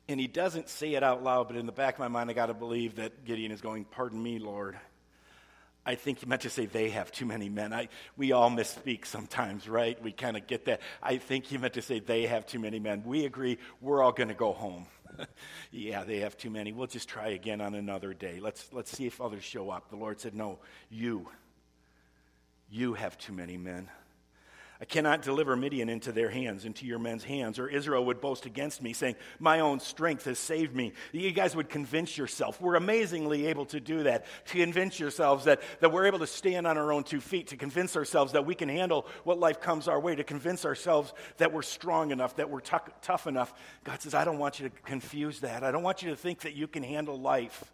And 0.09 0.21
he 0.21 0.29
doesn't 0.29 0.69
say 0.69 0.95
it 0.95 1.03
out 1.03 1.25
loud, 1.25 1.49
but 1.49 1.57
in 1.57 1.67
the 1.67 1.73
back 1.73 1.95
of 1.95 1.99
my 1.99 2.07
mind, 2.07 2.31
I 2.31 2.35
got 2.35 2.47
to 2.47 2.55
believe 2.55 2.97
that 2.97 3.25
Gideon 3.25 3.51
is 3.51 3.61
going, 3.61 3.85
Pardon 3.85 4.23
me, 4.23 4.39
Lord. 4.39 4.79
I 5.85 5.97
think 5.97 6.21
he 6.21 6.27
meant 6.27 6.43
to 6.43 6.51
say 6.51 6.67
they 6.67 6.91
have 6.91 7.11
too 7.11 7.27
many 7.27 7.49
men. 7.49 7.73
I, 7.73 7.89
we 8.17 8.31
all 8.31 8.49
misspeak 8.49 9.07
sometimes, 9.07 9.69
right? 9.69 10.01
We 10.01 10.13
kind 10.13 10.37
of 10.37 10.47
get 10.47 10.67
that. 10.67 10.81
I 11.03 11.17
think 11.17 11.47
he 11.47 11.59
meant 11.59 11.75
to 11.75 11.83
say 11.83 11.99
they 11.99 12.27
have 12.27 12.47
too 12.47 12.61
many 12.61 12.79
men. 12.79 13.03
We 13.05 13.25
agree 13.25 13.59
we're 13.81 14.01
all 14.01 14.13
going 14.13 14.29
to 14.29 14.35
go 14.35 14.53
home. 14.53 14.87
yeah, 15.73 16.05
they 16.05 16.21
have 16.21 16.37
too 16.37 16.51
many. 16.51 16.71
We'll 16.71 16.87
just 16.87 17.09
try 17.09 17.31
again 17.31 17.61
on 17.61 17.75
another 17.75 18.15
day. 18.15 18.39
Let's, 18.41 18.73
let's 18.73 18.97
see 18.97 19.07
if 19.07 19.21
others 19.21 19.43
show 19.43 19.71
up. 19.71 19.91
The 19.91 19.97
Lord 19.97 20.21
said, 20.21 20.33
No, 20.33 20.61
you. 20.91 21.29
You 22.71 22.95
have 22.95 23.19
too 23.19 23.33
many 23.33 23.57
men. 23.57 23.89
I 24.81 24.85
cannot 24.85 25.23
deliver 25.23 25.57
Midian 25.57 25.89
into 25.89 26.13
their 26.13 26.31
hands, 26.31 26.65
into 26.65 26.87
your 26.87 27.01
men's 27.01 27.25
hands, 27.25 27.59
or 27.59 27.69
Israel 27.69 28.05
would 28.05 28.21
boast 28.21 28.47
against 28.47 28.81
me, 28.81 28.93
saying, 28.93 29.17
My 29.41 29.59
own 29.59 29.81
strength 29.81 30.27
has 30.27 30.39
saved 30.39 30.73
me. 30.73 30.93
You 31.11 31.33
guys 31.33 31.57
would 31.57 31.69
convince 31.69 32.17
yourself. 32.17 32.61
We're 32.61 32.77
amazingly 32.77 33.47
able 33.47 33.67
to 33.67 33.81
do 33.81 34.05
that, 34.05 34.27
to 34.47 34.59
convince 34.59 35.01
yourselves 35.01 35.47
that, 35.47 35.63
that 35.81 35.91
we're 35.91 36.07
able 36.07 36.21
to 36.21 36.29
stand 36.29 36.65
on 36.65 36.79
our 36.79 36.93
own 36.93 37.03
two 37.03 37.21
feet, 37.21 37.49
to 37.49 37.57
convince 37.57 37.97
ourselves 37.97 38.33
that 38.33 38.47
we 38.47 38.55
can 38.55 38.69
handle 38.69 39.05
what 39.25 39.41
life 39.41 39.61
comes 39.61 39.89
our 39.89 39.99
way, 39.99 40.15
to 40.15 40.23
convince 40.23 40.65
ourselves 40.65 41.13
that 41.39 41.53
we're 41.53 41.63
strong 41.63 42.13
enough, 42.13 42.37
that 42.37 42.49
we're 42.49 42.61
t- 42.61 42.77
tough 43.03 43.27
enough. 43.27 43.53
God 43.83 44.01
says, 44.01 44.15
I 44.15 44.25
don't 44.25 44.39
want 44.39 44.61
you 44.61 44.69
to 44.69 44.75
confuse 44.85 45.41
that. 45.41 45.65
I 45.65 45.73
don't 45.73 45.83
want 45.83 46.03
you 46.05 46.11
to 46.11 46.17
think 46.17 46.43
that 46.43 46.55
you 46.55 46.69
can 46.69 46.85
handle 46.85 47.21
life. 47.21 47.65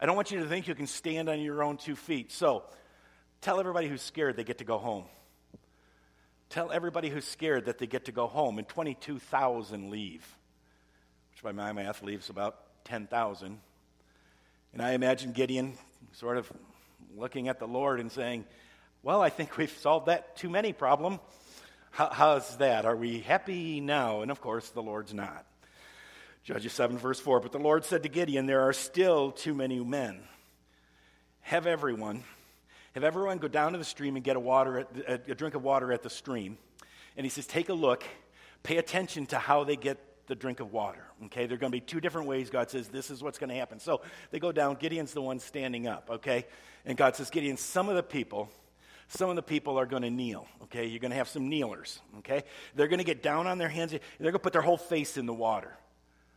I 0.00 0.06
don't 0.06 0.16
want 0.16 0.32
you 0.32 0.40
to 0.40 0.46
think 0.46 0.66
you 0.66 0.74
can 0.74 0.88
stand 0.88 1.28
on 1.28 1.40
your 1.40 1.62
own 1.62 1.76
two 1.76 1.94
feet. 1.94 2.32
So 2.32 2.64
tell 3.42 3.60
everybody 3.60 3.86
who's 3.86 4.02
scared 4.02 4.36
they 4.36 4.42
get 4.42 4.58
to 4.58 4.64
go 4.64 4.78
home. 4.78 5.04
Tell 6.52 6.70
everybody 6.70 7.08
who's 7.08 7.24
scared 7.24 7.64
that 7.64 7.78
they 7.78 7.86
get 7.86 8.04
to 8.04 8.12
go 8.12 8.26
home, 8.26 8.58
and 8.58 8.68
22,000 8.68 9.88
leave, 9.88 10.36
which 11.30 11.42
by 11.42 11.50
my 11.50 11.72
math 11.72 12.02
leaves 12.02 12.28
about 12.28 12.84
10,000. 12.84 13.58
And 14.74 14.82
I 14.82 14.92
imagine 14.92 15.32
Gideon 15.32 15.78
sort 16.12 16.36
of 16.36 16.52
looking 17.16 17.48
at 17.48 17.58
the 17.58 17.66
Lord 17.66 18.00
and 18.00 18.12
saying, 18.12 18.44
Well, 19.02 19.22
I 19.22 19.30
think 19.30 19.56
we've 19.56 19.72
solved 19.78 20.08
that 20.08 20.36
too 20.36 20.50
many 20.50 20.74
problem. 20.74 21.20
How, 21.90 22.10
how's 22.10 22.58
that? 22.58 22.84
Are 22.84 22.96
we 22.96 23.20
happy 23.20 23.80
now? 23.80 24.20
And 24.20 24.30
of 24.30 24.42
course, 24.42 24.68
the 24.68 24.82
Lord's 24.82 25.14
not. 25.14 25.46
Judges 26.44 26.74
7, 26.74 26.98
verse 26.98 27.18
4 27.18 27.40
But 27.40 27.52
the 27.52 27.60
Lord 27.60 27.86
said 27.86 28.02
to 28.02 28.10
Gideon, 28.10 28.44
There 28.44 28.68
are 28.68 28.74
still 28.74 29.32
too 29.32 29.54
many 29.54 29.82
men. 29.82 30.20
Have 31.40 31.66
everyone 31.66 32.24
have 32.94 33.04
everyone 33.04 33.38
go 33.38 33.48
down 33.48 33.72
to 33.72 33.78
the 33.78 33.84
stream 33.84 34.16
and 34.16 34.24
get 34.24 34.36
a, 34.36 34.40
water 34.40 34.86
at, 35.06 35.28
a 35.28 35.34
drink 35.34 35.54
of 35.54 35.62
water 35.62 35.92
at 35.92 36.02
the 36.02 36.10
stream. 36.10 36.58
And 37.16 37.24
he 37.24 37.30
says, 37.30 37.46
take 37.46 37.68
a 37.68 37.74
look, 37.74 38.04
pay 38.62 38.76
attention 38.78 39.26
to 39.26 39.38
how 39.38 39.64
they 39.64 39.76
get 39.76 39.98
the 40.26 40.34
drink 40.34 40.60
of 40.60 40.72
water. 40.72 41.04
Okay, 41.24 41.46
there 41.46 41.56
are 41.56 41.58
going 41.58 41.72
to 41.72 41.76
be 41.76 41.80
two 41.80 42.00
different 42.00 42.28
ways. 42.28 42.50
God 42.50 42.70
says, 42.70 42.88
this 42.88 43.10
is 43.10 43.22
what's 43.22 43.38
going 43.38 43.50
to 43.50 43.56
happen. 43.56 43.80
So 43.80 44.02
they 44.30 44.38
go 44.38 44.52
down. 44.52 44.76
Gideon's 44.76 45.12
the 45.12 45.22
one 45.22 45.38
standing 45.38 45.86
up, 45.86 46.08
okay? 46.10 46.46
And 46.84 46.96
God 46.96 47.16
says, 47.16 47.30
Gideon, 47.30 47.56
some 47.56 47.88
of 47.88 47.96
the 47.96 48.02
people, 48.02 48.48
some 49.08 49.30
of 49.30 49.36
the 49.36 49.42
people 49.42 49.78
are 49.78 49.86
going 49.86 50.02
to 50.02 50.10
kneel, 50.10 50.46
okay? 50.64 50.86
You're 50.86 51.00
going 51.00 51.10
to 51.10 51.16
have 51.16 51.28
some 51.28 51.48
kneelers, 51.48 52.00
okay? 52.18 52.44
They're 52.74 52.88
going 52.88 52.98
to 52.98 53.04
get 53.04 53.22
down 53.22 53.46
on 53.46 53.58
their 53.58 53.68
hands. 53.68 53.90
They're 53.90 54.00
going 54.20 54.32
to 54.32 54.38
put 54.38 54.52
their 54.52 54.62
whole 54.62 54.78
face 54.78 55.16
in 55.16 55.26
the 55.26 55.34
water. 55.34 55.76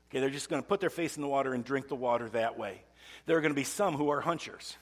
Okay, 0.09 0.19
they're 0.19 0.29
just 0.29 0.49
going 0.49 0.61
to 0.61 0.67
put 0.67 0.79
their 0.79 0.89
face 0.89 1.15
in 1.17 1.21
the 1.21 1.27
water 1.27 1.53
and 1.53 1.63
drink 1.63 1.87
the 1.87 1.95
water 1.95 2.29
that 2.29 2.57
way. 2.57 2.81
There 3.25 3.37
are 3.37 3.41
going 3.41 3.53
to 3.53 3.55
be 3.55 3.63
some 3.63 3.95
who 3.95 4.09
are 4.09 4.21
hunchers. 4.21 4.77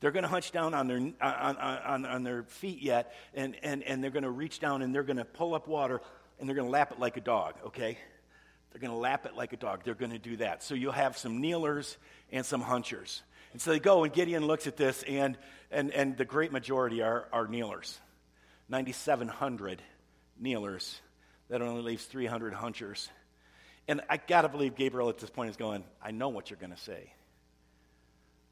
They're 0.00 0.10
going 0.10 0.22
to 0.22 0.28
hunch 0.28 0.50
down 0.50 0.72
on 0.74 0.86
their, 0.86 0.96
on, 0.96 1.56
on, 1.56 2.06
on 2.06 2.22
their 2.22 2.42
feet 2.44 2.80
yet, 2.82 3.14
and, 3.34 3.54
and, 3.62 3.82
and 3.82 4.02
they're 4.02 4.10
going 4.10 4.24
to 4.24 4.30
reach 4.30 4.58
down 4.58 4.82
and 4.82 4.94
they're 4.94 5.02
going 5.02 5.18
to 5.18 5.24
pull 5.24 5.54
up 5.54 5.68
water 5.68 6.00
and 6.38 6.48
they're 6.48 6.56
going 6.56 6.66
to 6.66 6.72
lap 6.72 6.90
it 6.90 6.98
like 6.98 7.18
a 7.18 7.20
dog, 7.20 7.54
okay? 7.66 7.98
They're 8.72 8.80
going 8.80 8.92
to 8.92 8.96
lap 8.96 9.26
it 9.26 9.36
like 9.36 9.52
a 9.52 9.56
dog. 9.56 9.82
They're 9.84 9.94
going 9.94 10.12
to 10.12 10.18
do 10.18 10.38
that. 10.38 10.62
So 10.62 10.74
you'll 10.74 10.92
have 10.92 11.18
some 11.18 11.40
kneelers 11.40 11.98
and 12.32 12.46
some 12.46 12.62
hunchers. 12.62 13.22
And 13.52 13.60
so 13.60 13.72
they 13.72 13.78
go, 13.78 14.04
and 14.04 14.12
Gideon 14.12 14.46
looks 14.46 14.66
at 14.66 14.76
this, 14.76 15.02
and, 15.02 15.36
and, 15.70 15.90
and 15.92 16.16
the 16.16 16.24
great 16.24 16.52
majority 16.52 17.02
are, 17.02 17.28
are 17.32 17.46
kneelers 17.46 17.98
9,700 18.68 19.82
kneelers. 20.38 21.00
That 21.48 21.60
only 21.60 21.82
leaves 21.82 22.04
300 22.04 22.54
hunchers. 22.54 23.08
And 23.88 24.00
I 24.08 24.18
got 24.18 24.42
to 24.42 24.48
believe 24.48 24.76
Gabriel 24.76 25.08
at 25.08 25.18
this 25.18 25.30
point 25.30 25.50
is 25.50 25.56
going, 25.56 25.82
I 26.00 26.12
know 26.12 26.28
what 26.28 26.48
you're 26.48 26.60
going 26.60 26.70
to 26.70 26.80
say. 26.80 27.12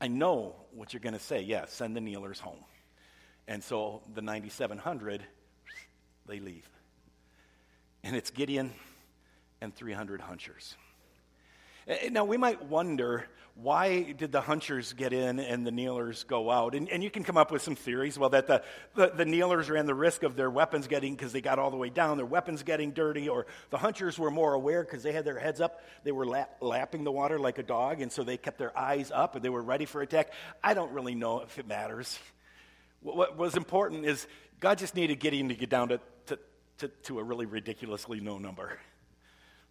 I 0.00 0.08
know 0.08 0.54
what 0.72 0.92
you're 0.92 1.00
going 1.00 1.14
to 1.14 1.20
say. 1.20 1.42
Yeah, 1.42 1.64
send 1.66 1.96
the 1.96 2.00
kneelers 2.00 2.40
home. 2.40 2.64
And 3.46 3.62
so 3.62 4.02
the 4.14 4.22
9,700, 4.22 5.22
they 6.26 6.38
leave. 6.38 6.68
And 8.04 8.14
it's 8.14 8.30
Gideon 8.30 8.72
and 9.60 9.74
300 9.74 10.20
hunchers. 10.20 10.76
Eh, 11.88 11.96
eh, 12.02 12.08
now, 12.10 12.24
we 12.24 12.36
might 12.36 12.62
wonder 12.66 13.24
why 13.54 14.12
did 14.12 14.30
the 14.30 14.40
hunchers 14.40 14.92
get 14.92 15.12
in 15.12 15.40
and 15.40 15.66
the 15.66 15.72
kneelers 15.72 16.22
go 16.22 16.48
out? 16.48 16.76
And, 16.76 16.88
and 16.90 17.02
you 17.02 17.10
can 17.10 17.24
come 17.24 17.36
up 17.36 17.50
with 17.50 17.62
some 17.62 17.74
theories. 17.74 18.16
Well, 18.16 18.30
that 18.30 18.46
the, 18.46 18.62
the, 18.94 19.08
the 19.08 19.24
kneelers 19.24 19.68
ran 19.68 19.86
the 19.86 19.94
risk 19.94 20.22
of 20.22 20.36
their 20.36 20.50
weapons 20.50 20.86
getting, 20.86 21.16
because 21.16 21.32
they 21.32 21.40
got 21.40 21.58
all 21.58 21.70
the 21.70 21.76
way 21.76 21.88
down, 21.88 22.18
their 22.18 22.26
weapons 22.26 22.62
getting 22.62 22.92
dirty, 22.92 23.28
or 23.28 23.46
the 23.70 23.78
hunchers 23.78 24.16
were 24.16 24.30
more 24.30 24.52
aware 24.52 24.84
because 24.84 25.02
they 25.02 25.12
had 25.12 25.24
their 25.24 25.38
heads 25.38 25.60
up. 25.60 25.82
They 26.04 26.12
were 26.12 26.24
lap, 26.24 26.56
lapping 26.60 27.02
the 27.02 27.10
water 27.10 27.38
like 27.38 27.58
a 27.58 27.64
dog, 27.64 28.00
and 28.00 28.12
so 28.12 28.22
they 28.22 28.36
kept 28.36 28.58
their 28.58 28.76
eyes 28.78 29.10
up 29.12 29.34
and 29.34 29.44
they 29.44 29.48
were 29.48 29.62
ready 29.62 29.86
for 29.86 30.02
attack. 30.02 30.32
I 30.62 30.74
don't 30.74 30.92
really 30.92 31.16
know 31.16 31.40
if 31.40 31.58
it 31.58 31.66
matters. 31.66 32.16
What, 33.00 33.16
what 33.16 33.36
was 33.36 33.56
important 33.56 34.04
is 34.04 34.26
God 34.60 34.78
just 34.78 34.94
needed 34.94 35.18
Gideon 35.18 35.48
to 35.48 35.54
get 35.54 35.70
down 35.70 35.88
to, 35.88 36.00
to, 36.26 36.38
to, 36.78 36.88
to 36.88 37.18
a 37.18 37.24
really 37.24 37.46
ridiculously 37.46 38.20
low 38.20 38.38
number. 38.38 38.78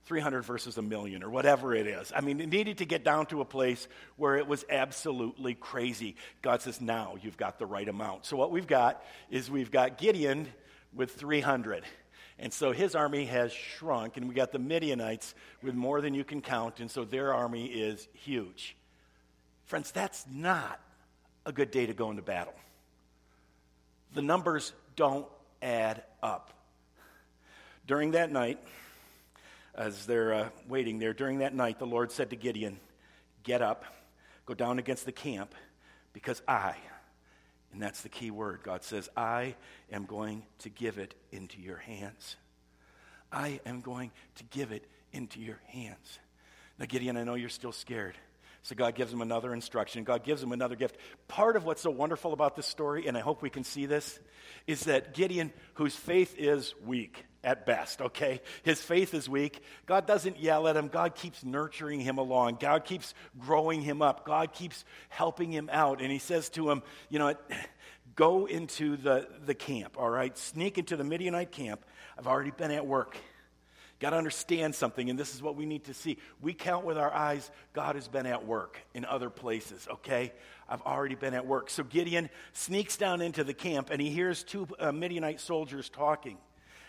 300 0.08 0.42
versus 0.44 0.78
a 0.78 0.82
million 0.82 1.22
or 1.22 1.30
whatever 1.30 1.76
it 1.76 1.86
is. 1.86 2.12
I 2.16 2.22
mean, 2.22 2.40
it 2.40 2.50
needed 2.50 2.78
to 2.78 2.86
get 2.86 3.04
down 3.04 3.26
to 3.28 3.42
a 3.42 3.46
place 3.46 3.88
where 4.16 4.38
it 4.38 4.48
was 4.48 4.66
absolutely 4.70 5.54
crazy. 5.54 6.16
God 6.42 6.62
says, 6.62 6.80
now 6.80 7.16
you've 7.22 7.38
got 7.38 7.60
the 7.60 7.66
right 7.66 7.88
amount. 7.88 8.26
So, 8.26 8.38
what 8.38 8.50
we've 8.50 8.68
got 8.68 9.04
is 9.30 9.52
we've 9.52 9.72
got 9.72 9.98
Gideon 9.98 10.48
with 10.94 11.12
300. 11.12 11.84
And 12.40 12.54
so 12.54 12.72
his 12.72 12.96
army 12.96 13.26
has 13.26 13.52
shrunk, 13.52 14.18
and 14.18 14.28
we 14.28 14.36
got 14.36 14.52
the 14.52 14.60
Midianites 14.60 15.34
with 15.64 15.74
more 15.74 16.02
than 16.02 16.14
you 16.14 16.24
can 16.24 16.42
count, 16.42 16.80
and 16.80 16.90
so 16.90 17.04
their 17.04 17.34
army 17.34 17.66
is 17.66 18.08
huge. 18.14 18.78
Friends, 19.66 19.92
that's 19.92 20.26
not 20.32 20.80
a 21.46 21.52
good 21.52 21.72
day 21.72 21.88
to 21.88 21.94
go 21.94 22.12
into 22.12 22.22
battle. 22.22 22.54
The 24.14 24.22
numbers 24.22 24.72
don't 24.96 25.26
add 25.62 26.04
up. 26.22 26.54
During 27.88 28.12
that 28.12 28.32
night, 28.32 28.60
as 29.78 30.06
they're 30.06 30.34
uh, 30.34 30.50
waiting 30.68 31.00
there, 31.00 31.14
during 31.14 31.40
that 31.40 31.54
night, 31.54 31.80
the 31.80 31.86
Lord 31.86 32.12
said 32.12 32.32
to 32.32 32.36
Gideon, 32.36 32.80
Get 33.44 33.62
up, 33.62 33.86
go 34.46 34.54
down 34.54 34.80
against 34.80 35.06
the 35.06 35.12
camp, 35.12 35.54
because 36.14 36.42
I, 36.48 36.76
and 37.72 37.82
that's 37.82 38.02
the 38.02 38.10
key 38.10 38.32
word, 38.32 38.62
God 38.64 38.84
says, 38.84 39.08
I 39.16 39.56
am 39.92 40.06
going 40.06 40.44
to 40.60 40.70
give 40.70 40.98
it 40.98 41.14
into 41.32 41.62
your 41.62 41.78
hands. 41.78 42.36
I 43.32 43.60
am 43.66 43.82
going 43.82 44.12
to 44.36 44.44
give 44.46 44.72
it 44.72 44.86
into 45.12 45.40
your 45.40 45.60
hands. 45.68 46.20
Now, 46.80 46.86
Gideon, 46.88 47.18
I 47.18 47.24
know 47.24 47.36
you're 47.36 47.50
still 47.50 47.72
scared. 47.72 48.16
So 48.64 48.76
God 48.76 48.96
gives 48.96 49.14
him 49.14 49.22
another 49.22 49.54
instruction. 49.54 50.04
God 50.04 50.24
gives 50.24 50.44
him 50.44 50.52
another 50.52 50.76
gift. 50.76 50.98
Part 51.28 51.56
of 51.56 51.64
what's 51.64 51.82
so 51.82 51.90
wonderful 51.90 52.34
about 52.34 52.56
this 52.56 52.66
story, 52.66 53.08
and 53.08 53.16
I 53.16 53.22
hope 53.22 53.42
we 53.42 53.50
can 53.50 53.64
see 53.64 53.86
this, 53.86 54.20
is 54.66 54.86
that 54.86 55.14
Gideon, 55.14 55.54
whose 55.76 55.96
faith 55.96 56.36
is 56.38 56.74
weak, 56.86 57.26
at 57.48 57.66
best, 57.66 58.02
okay? 58.02 58.42
His 58.64 58.82
faith 58.82 59.14
is 59.14 59.30
weak. 59.30 59.62
God 59.86 60.06
doesn't 60.06 60.38
yell 60.38 60.68
at 60.68 60.76
him. 60.76 60.90
God 60.90 61.16
keeps 61.16 61.46
nurturing 61.46 62.02
him 62.02 62.18
along. 62.18 62.58
God 62.60 62.84
keeps 62.84 63.14
growing 63.40 63.82
him 63.82 64.02
up. 64.02 64.26
God 64.26 64.52
keeps 64.52 64.84
helping 65.08 65.50
him 65.50 65.70
out. 65.72 66.02
And 66.02 66.12
he 66.12 66.20
says 66.20 66.50
to 66.50 66.70
him, 66.70 66.84
you 67.08 67.20
know, 67.20 67.36
go 68.16 68.48
into 68.48 68.98
the, 68.98 69.30
the 69.46 69.56
camp, 69.56 69.96
all 69.98 70.10
right? 70.10 70.38
Sneak 70.38 70.78
into 70.78 70.98
the 70.98 71.06
Midianite 71.06 71.54
camp. 71.54 71.86
I've 72.20 72.28
already 72.28 72.52
been 72.52 72.72
at 72.72 72.86
work. 72.86 73.16
Got 74.00 74.10
to 74.10 74.18
understand 74.18 74.76
something, 74.76 75.10
and 75.10 75.18
this 75.18 75.34
is 75.34 75.42
what 75.42 75.56
we 75.56 75.66
need 75.66 75.86
to 75.86 75.94
see. 75.94 76.18
We 76.42 76.54
count 76.54 76.86
with 76.86 76.98
our 76.98 77.12
eyes, 77.12 77.50
God 77.72 77.96
has 77.96 78.10
been 78.10 78.26
at 78.26 78.46
work 78.46 78.78
in 78.94 79.06
other 79.06 79.30
places, 79.30 79.88
okay? 79.90 80.34
I've 80.68 80.82
already 80.82 81.16
been 81.16 81.34
at 81.34 81.48
work. 81.48 81.70
So 81.70 81.84
Gideon 81.84 82.30
sneaks 82.52 82.98
down 82.98 83.22
into 83.22 83.46
the 83.46 83.54
camp, 83.54 83.90
and 83.90 84.02
he 84.02 84.10
hears 84.10 84.44
two 84.44 84.68
uh, 84.80 84.92
Midianite 84.92 85.40
soldiers 85.40 85.88
talking. 85.90 86.38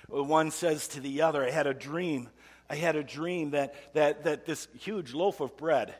One 0.08 0.50
says 0.50 0.88
to 0.88 1.00
the 1.00 1.22
other, 1.22 1.44
I 1.44 1.50
had 1.50 1.66
a 1.66 1.74
dream. 1.74 2.28
I 2.70 2.76
had 2.76 2.96
a 2.96 3.02
dream 3.02 3.50
that, 3.50 3.74
that, 3.94 4.24
that 4.24 4.46
this 4.46 4.68
huge 4.78 5.14
loaf 5.14 5.40
of 5.40 5.56
bread, 5.56 5.94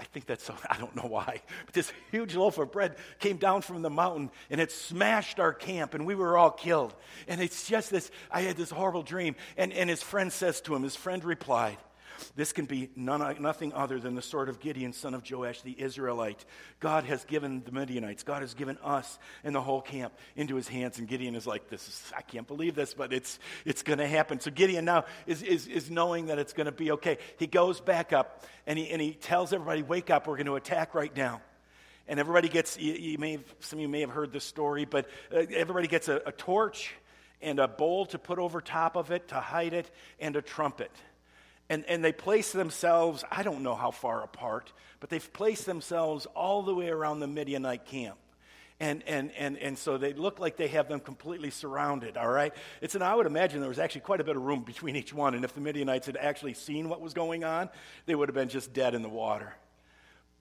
I 0.00 0.04
think 0.04 0.26
that's 0.26 0.50
I 0.70 0.78
don't 0.78 0.94
know 0.94 1.08
why, 1.08 1.42
but 1.66 1.74
this 1.74 1.92
huge 2.10 2.34
loaf 2.34 2.58
of 2.58 2.70
bread 2.72 2.96
came 3.18 3.36
down 3.36 3.62
from 3.62 3.82
the 3.82 3.90
mountain 3.90 4.30
and 4.50 4.60
it 4.60 4.72
smashed 4.72 5.40
our 5.40 5.52
camp 5.52 5.94
and 5.94 6.06
we 6.06 6.14
were 6.14 6.36
all 6.36 6.50
killed. 6.50 6.94
And 7.26 7.40
it's 7.40 7.66
just 7.66 7.90
this, 7.90 8.10
I 8.30 8.42
had 8.42 8.56
this 8.56 8.70
horrible 8.70 9.02
dream. 9.02 9.36
And, 9.56 9.72
and 9.72 9.90
his 9.90 10.02
friend 10.02 10.32
says 10.32 10.60
to 10.62 10.74
him, 10.74 10.82
his 10.82 10.96
friend 10.96 11.24
replied, 11.24 11.78
this 12.36 12.52
can 12.52 12.64
be 12.64 12.90
none, 12.96 13.36
nothing 13.40 13.72
other 13.72 13.98
than 13.98 14.14
the 14.14 14.22
sword 14.22 14.48
of 14.48 14.60
Gideon, 14.60 14.92
son 14.92 15.14
of 15.14 15.28
Joash, 15.28 15.62
the 15.62 15.74
Israelite. 15.78 16.44
God 16.80 17.04
has 17.04 17.24
given 17.24 17.62
the 17.64 17.72
Midianites, 17.72 18.22
God 18.22 18.42
has 18.42 18.54
given 18.54 18.78
us 18.82 19.18
and 19.44 19.54
the 19.54 19.60
whole 19.60 19.80
camp 19.80 20.12
into 20.36 20.56
his 20.56 20.68
hands. 20.68 20.98
And 20.98 21.08
Gideon 21.08 21.34
is 21.34 21.46
like, 21.46 21.68
this 21.68 21.86
is, 21.86 22.12
I 22.16 22.22
can't 22.22 22.46
believe 22.46 22.74
this, 22.74 22.94
but 22.94 23.12
it's, 23.12 23.38
it's 23.64 23.82
going 23.82 23.98
to 23.98 24.06
happen. 24.06 24.40
So 24.40 24.50
Gideon 24.50 24.84
now 24.84 25.04
is, 25.26 25.42
is, 25.42 25.66
is 25.66 25.90
knowing 25.90 26.26
that 26.26 26.38
it's 26.38 26.52
going 26.52 26.66
to 26.66 26.72
be 26.72 26.92
okay. 26.92 27.18
He 27.38 27.46
goes 27.46 27.80
back 27.80 28.12
up 28.12 28.44
and 28.66 28.78
he, 28.78 28.90
and 28.90 29.00
he 29.00 29.12
tells 29.12 29.52
everybody, 29.52 29.82
wake 29.82 30.10
up, 30.10 30.26
we're 30.26 30.36
going 30.36 30.46
to 30.46 30.56
attack 30.56 30.94
right 30.94 31.14
now. 31.16 31.40
And 32.06 32.18
everybody 32.18 32.48
gets, 32.48 32.78
you, 32.78 32.94
you 32.94 33.18
may 33.18 33.32
have, 33.32 33.44
some 33.60 33.78
of 33.78 33.82
you 33.82 33.88
may 33.88 34.00
have 34.00 34.10
heard 34.10 34.32
this 34.32 34.44
story, 34.44 34.86
but 34.86 35.06
uh, 35.32 35.44
everybody 35.54 35.88
gets 35.88 36.08
a, 36.08 36.22
a 36.24 36.32
torch 36.32 36.94
and 37.40 37.58
a 37.58 37.68
bowl 37.68 38.06
to 38.06 38.18
put 38.18 38.38
over 38.38 38.60
top 38.60 38.96
of 38.96 39.10
it 39.10 39.28
to 39.28 39.36
hide 39.36 39.72
it, 39.72 39.90
and 40.18 40.36
a 40.36 40.42
trumpet. 40.42 40.90
And, 41.70 41.84
and 41.86 42.02
they 42.02 42.12
place 42.12 42.52
themselves, 42.52 43.24
I 43.30 43.42
don't 43.42 43.62
know 43.62 43.74
how 43.74 43.90
far 43.90 44.22
apart, 44.22 44.72
but 45.00 45.10
they've 45.10 45.32
placed 45.32 45.66
themselves 45.66 46.26
all 46.34 46.62
the 46.62 46.74
way 46.74 46.88
around 46.88 47.20
the 47.20 47.26
Midianite 47.26 47.84
camp. 47.84 48.16
And, 48.80 49.02
and, 49.08 49.32
and, 49.32 49.58
and 49.58 49.76
so 49.76 49.98
they 49.98 50.12
look 50.12 50.38
like 50.38 50.56
they 50.56 50.68
have 50.68 50.88
them 50.88 51.00
completely 51.00 51.50
surrounded, 51.50 52.16
all 52.16 52.28
right? 52.28 52.54
It's 52.80 52.94
an, 52.94 53.02
I 53.02 53.14
would 53.14 53.26
imagine 53.26 53.60
there 53.60 53.68
was 53.68 53.80
actually 53.80 54.02
quite 54.02 54.20
a 54.20 54.24
bit 54.24 54.36
of 54.36 54.42
room 54.42 54.62
between 54.62 54.94
each 54.94 55.12
one. 55.12 55.34
And 55.34 55.44
if 55.44 55.52
the 55.52 55.60
Midianites 55.60 56.06
had 56.06 56.16
actually 56.16 56.54
seen 56.54 56.88
what 56.88 57.00
was 57.00 57.12
going 57.12 57.42
on, 57.42 57.70
they 58.06 58.14
would 58.14 58.28
have 58.28 58.36
been 58.36 58.48
just 58.48 58.72
dead 58.72 58.94
in 58.94 59.02
the 59.02 59.08
water. 59.08 59.52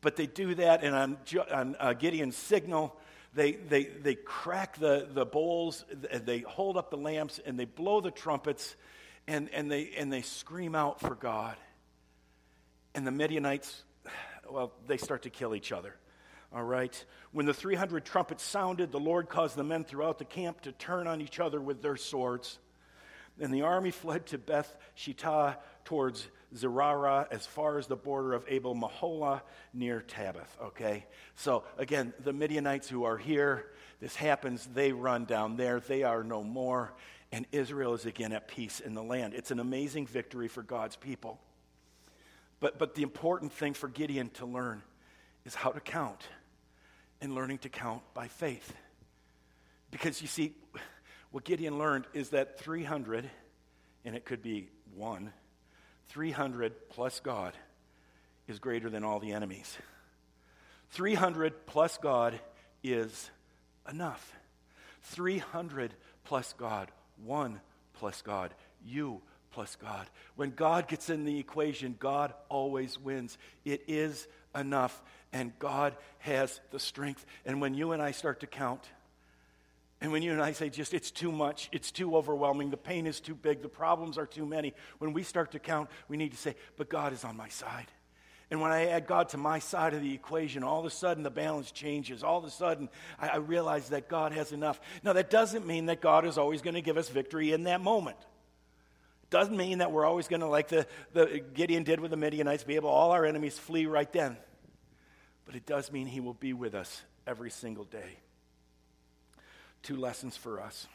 But 0.02 0.16
they 0.16 0.28
do 0.28 0.54
that, 0.56 0.84
and 0.84 0.96
on, 0.96 1.18
on 1.52 1.76
uh, 1.80 1.94
Gideon's 1.94 2.36
signal, 2.36 2.96
they, 3.34 3.54
they, 3.54 3.86
they 3.86 4.14
crack 4.14 4.78
the, 4.78 5.08
the 5.12 5.26
bowls, 5.26 5.84
they 6.24 6.40
hold 6.40 6.78
up 6.78 6.92
the 6.92 6.98
lamps, 6.98 7.40
and 7.44 7.60
they 7.60 7.66
blow 7.66 8.02
the 8.02 8.12
trumpets, 8.12 8.76
and, 9.28 9.50
and, 9.54 9.72
they, 9.72 9.92
and 9.98 10.12
they 10.12 10.22
scream 10.22 10.76
out 10.76 11.00
for 11.00 11.16
God. 11.16 11.56
And 12.96 13.06
the 13.06 13.12
Midianites, 13.12 13.84
well, 14.50 14.74
they 14.88 14.98
start 14.98 15.24
to 15.24 15.30
kill 15.30 15.54
each 15.54 15.72
other. 15.72 15.96
All 16.54 16.64
right? 16.64 17.06
When 17.32 17.46
the 17.46 17.54
300 17.54 18.06
trumpets 18.06 18.44
sounded, 18.44 18.92
the 18.92 19.00
Lord 19.00 19.28
caused 19.28 19.56
the 19.56 19.64
men 19.64 19.84
throughout 19.84 20.18
the 20.18 20.26
camp 20.26 20.62
to 20.62 20.72
turn 20.72 21.08
on 21.08 21.22
each 21.22 21.40
other 21.40 21.60
with 21.60 21.82
their 21.82 21.98
swords. 21.98 22.58
And 23.40 23.54
the 23.54 23.64
army 23.64 23.92
fled 23.92 24.28
to 24.28 24.38
Beth 24.38 24.76
Shittah 24.98 25.58
towards 25.84 26.28
Zererah 26.56 27.28
as 27.30 27.46
far 27.46 27.78
as 27.78 27.88
the 27.88 27.98
border 27.98 28.34
of 28.34 28.46
Abel 28.48 28.76
Meholah 28.76 29.42
near 29.74 30.04
Tabbath. 30.08 30.48
Okay? 30.64 31.06
So 31.36 31.64
again, 31.78 32.14
the 32.24 32.34
Midianites 32.34 32.88
who 32.88 33.04
are 33.04 33.18
here, 33.18 33.68
this 34.00 34.16
happens, 34.16 34.68
they 34.74 34.92
run 34.94 35.26
down 35.26 35.58
there, 35.58 35.80
they 35.80 36.04
are 36.04 36.24
no 36.24 36.44
more, 36.44 36.94
and 37.32 37.46
Israel 37.52 37.94
is 37.94 38.06
again 38.06 38.32
at 38.34 38.48
peace 38.48 38.80
in 38.80 38.94
the 38.94 39.04
land. 39.04 39.34
It's 39.34 39.52
an 39.52 39.60
amazing 39.60 40.08
victory 40.08 40.48
for 40.48 40.64
God's 40.64 40.96
people. 40.96 41.40
But, 42.60 42.80
but 42.80 42.96
the 42.96 43.04
important 43.04 43.52
thing 43.52 43.74
for 43.74 43.88
Gideon 43.88 44.30
to 44.36 44.46
learn 44.46 44.82
is 45.46 45.54
how 45.54 45.72
to 45.72 45.80
count 45.80 46.28
and 47.22 47.36
learning 47.36 47.60
to 47.60 47.70
count 47.70 48.02
by 48.14 48.28
faith. 48.28 48.74
Because 49.92 50.22
you 50.22 50.28
see, 50.28 50.56
what 51.32 51.44
Gideon 51.44 51.78
learned 51.78 52.06
is 52.14 52.30
that 52.30 52.60
300, 52.60 53.30
and 54.06 54.16
it 54.16 54.26
could 54.26 54.42
be 54.42 54.70
one, 54.96 55.32
300 56.10 56.90
plus 56.90 57.20
God 57.20 57.54
is 58.48 58.60
greater 58.60 58.90
than 58.90 59.04
all 59.04 59.20
the 59.20 59.34
enemies. 59.34 59.78
300 60.92 61.66
plus 61.66 61.98
God 61.98 62.40
is 62.84 63.30
enough. 63.90 64.34
300 65.04 65.94
plus 66.24 66.54
God, 66.58 66.92
one 67.24 67.60
plus 67.94 68.22
God, 68.22 68.54
you 68.86 69.22
plus 69.52 69.76
God. 69.76 70.08
When 70.36 70.52
God 70.52 70.88
gets 70.88 71.10
in 71.10 71.26
the 71.26 71.40
equation, 71.40 71.96
God 72.00 72.34
always 72.50 73.00
wins. 73.00 73.38
It 73.66 73.84
is 73.88 74.28
enough, 74.56 75.02
and 75.34 75.58
God 75.60 75.96
has 76.20 76.60
the 76.72 76.80
strength. 76.80 77.26
And 77.46 77.60
when 77.62 77.74
you 77.74 77.92
and 77.92 78.02
I 78.02 78.12
start 78.12 78.40
to 78.42 78.48
count, 78.48 78.84
and 80.00 80.12
when 80.12 80.22
you 80.22 80.32
and 80.32 80.42
I 80.42 80.52
say, 80.52 80.70
just 80.70 80.94
it's 80.94 81.10
too 81.10 81.32
much, 81.32 81.70
it's 81.72 81.92
too 81.92 82.16
overwhelming, 82.16 82.70
the 82.70 82.78
pain 82.78 83.08
is 83.08 83.20
too 83.20 83.34
big, 83.34 83.64
the 83.64 83.70
problems 83.70 84.18
are 84.18 84.28
too 84.28 84.46
many, 84.46 84.74
when 85.00 85.12
we 85.12 85.24
start 85.24 85.52
to 85.54 85.60
count, 85.60 85.90
we 86.08 86.18
need 86.18 86.32
to 86.32 86.38
say, 86.38 86.56
but 86.76 86.88
God 86.88 87.14
is 87.14 87.24
on 87.24 87.36
my 87.36 87.50
side. 87.50 87.88
And 88.50 88.62
when 88.62 88.72
I 88.72 88.88
add 88.88 89.08
God 89.08 89.30
to 89.30 89.38
my 89.38 89.60
side 89.60 89.94
of 89.94 90.02
the 90.02 90.14
equation, 90.14 90.64
all 90.64 90.80
of 90.80 90.86
a 90.86 90.90
sudden 90.90 91.24
the 91.24 91.30
balance 91.30 91.72
changes. 91.72 92.24
All 92.24 92.38
of 92.38 92.46
a 92.46 92.50
sudden, 92.50 92.88
I, 93.20 93.30
I 93.30 93.36
realize 93.38 93.90
that 93.90 94.08
God 94.08 94.32
has 94.32 94.54
enough. 94.54 94.80
Now, 95.04 95.14
that 95.14 95.30
doesn't 95.30 95.68
mean 95.68 95.88
that 95.88 96.00
God 96.00 96.26
is 96.26 96.38
always 96.38 96.62
going 96.62 96.76
to 96.76 96.82
give 96.82 96.98
us 96.98 97.10
victory 97.10 97.52
in 97.52 97.64
that 97.64 97.82
moment. 97.82 98.18
It 99.24 99.30
doesn't 99.32 99.58
mean 99.58 99.80
that 99.80 99.92
we're 99.92 100.06
always 100.06 100.30
going 100.30 100.40
to, 100.40 100.48
like 100.48 100.70
the, 100.70 100.88
the 101.12 101.44
Gideon 101.54 101.84
did 101.84 102.00
with 102.00 102.12
the 102.12 102.18
Midianites, 102.18 102.64
be 102.64 102.76
able 102.76 102.90
all 102.90 103.12
our 103.12 103.26
enemies 103.26 103.60
flee 103.60 103.86
right 103.86 104.12
then. 104.14 104.38
But 105.46 105.56
it 105.56 105.66
does 105.66 105.92
mean 105.92 106.08
He 106.08 106.22
will 106.22 106.34
be 106.34 106.54
with 106.54 106.74
us 106.74 107.02
every 107.26 107.50
single 107.50 107.84
day. 107.84 108.18
Two 109.84 109.98
lessons 109.98 110.38
for 110.38 110.62
us. 110.62 110.88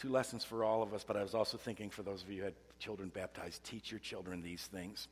Two 0.00 0.08
lessons 0.08 0.44
for 0.44 0.64
all 0.64 0.82
of 0.82 0.92
us, 0.92 1.04
but 1.06 1.16
I 1.16 1.22
was 1.22 1.34
also 1.34 1.56
thinking 1.56 1.88
for 1.88 2.02
those 2.02 2.22
of 2.22 2.30
you 2.30 2.38
who 2.38 2.44
had 2.44 2.54
children 2.80 3.08
baptized, 3.08 3.62
teach 3.64 3.90
your 3.90 4.00
children 4.00 4.42
these 4.42 4.66
things. 4.66 5.08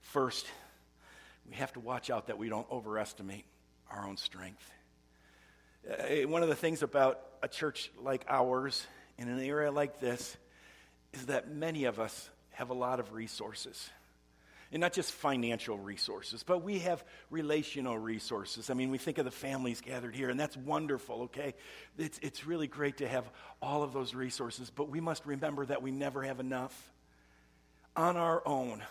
First, 0.00 0.46
we 1.48 1.56
have 1.56 1.72
to 1.74 1.80
watch 1.80 2.10
out 2.10 2.28
that 2.28 2.38
we 2.38 2.48
don't 2.48 2.66
overestimate 2.70 3.44
our 3.90 4.06
own 4.06 4.16
strength. 4.16 4.70
Uh, 5.88 6.26
one 6.28 6.42
of 6.42 6.48
the 6.48 6.54
things 6.54 6.82
about 6.82 7.20
a 7.42 7.48
church 7.48 7.90
like 8.02 8.24
ours 8.28 8.86
in 9.18 9.28
an 9.28 9.40
area 9.40 9.70
like 9.70 10.00
this 10.00 10.36
is 11.12 11.26
that 11.26 11.48
many 11.48 11.84
of 11.84 12.00
us 12.00 12.28
have 12.50 12.70
a 12.70 12.74
lot 12.74 13.00
of 13.00 13.12
resources 13.12 13.90
and 14.72 14.80
not 14.80 14.92
just 14.92 15.12
financial 15.12 15.78
resources, 15.78 16.42
but 16.42 16.62
we 16.62 16.80
have 16.80 17.04
relational 17.30 17.96
resources. 17.96 18.68
I 18.68 18.74
mean, 18.74 18.90
we 18.90 18.98
think 18.98 19.18
of 19.18 19.24
the 19.24 19.30
families 19.30 19.80
gathered 19.80 20.14
here, 20.14 20.28
and 20.28 20.38
that's 20.38 20.56
wonderful, 20.56 21.22
okay? 21.22 21.54
It's, 21.98 22.18
it's 22.20 22.46
really 22.46 22.66
great 22.66 22.98
to 22.98 23.08
have 23.08 23.28
all 23.62 23.82
of 23.82 23.92
those 23.92 24.14
resources, 24.14 24.70
but 24.70 24.88
we 24.88 25.00
must 25.00 25.24
remember 25.24 25.64
that 25.66 25.82
we 25.82 25.92
never 25.92 26.22
have 26.22 26.40
enough. 26.40 26.92
On 27.94 28.16
our 28.16 28.42
own, 28.46 28.82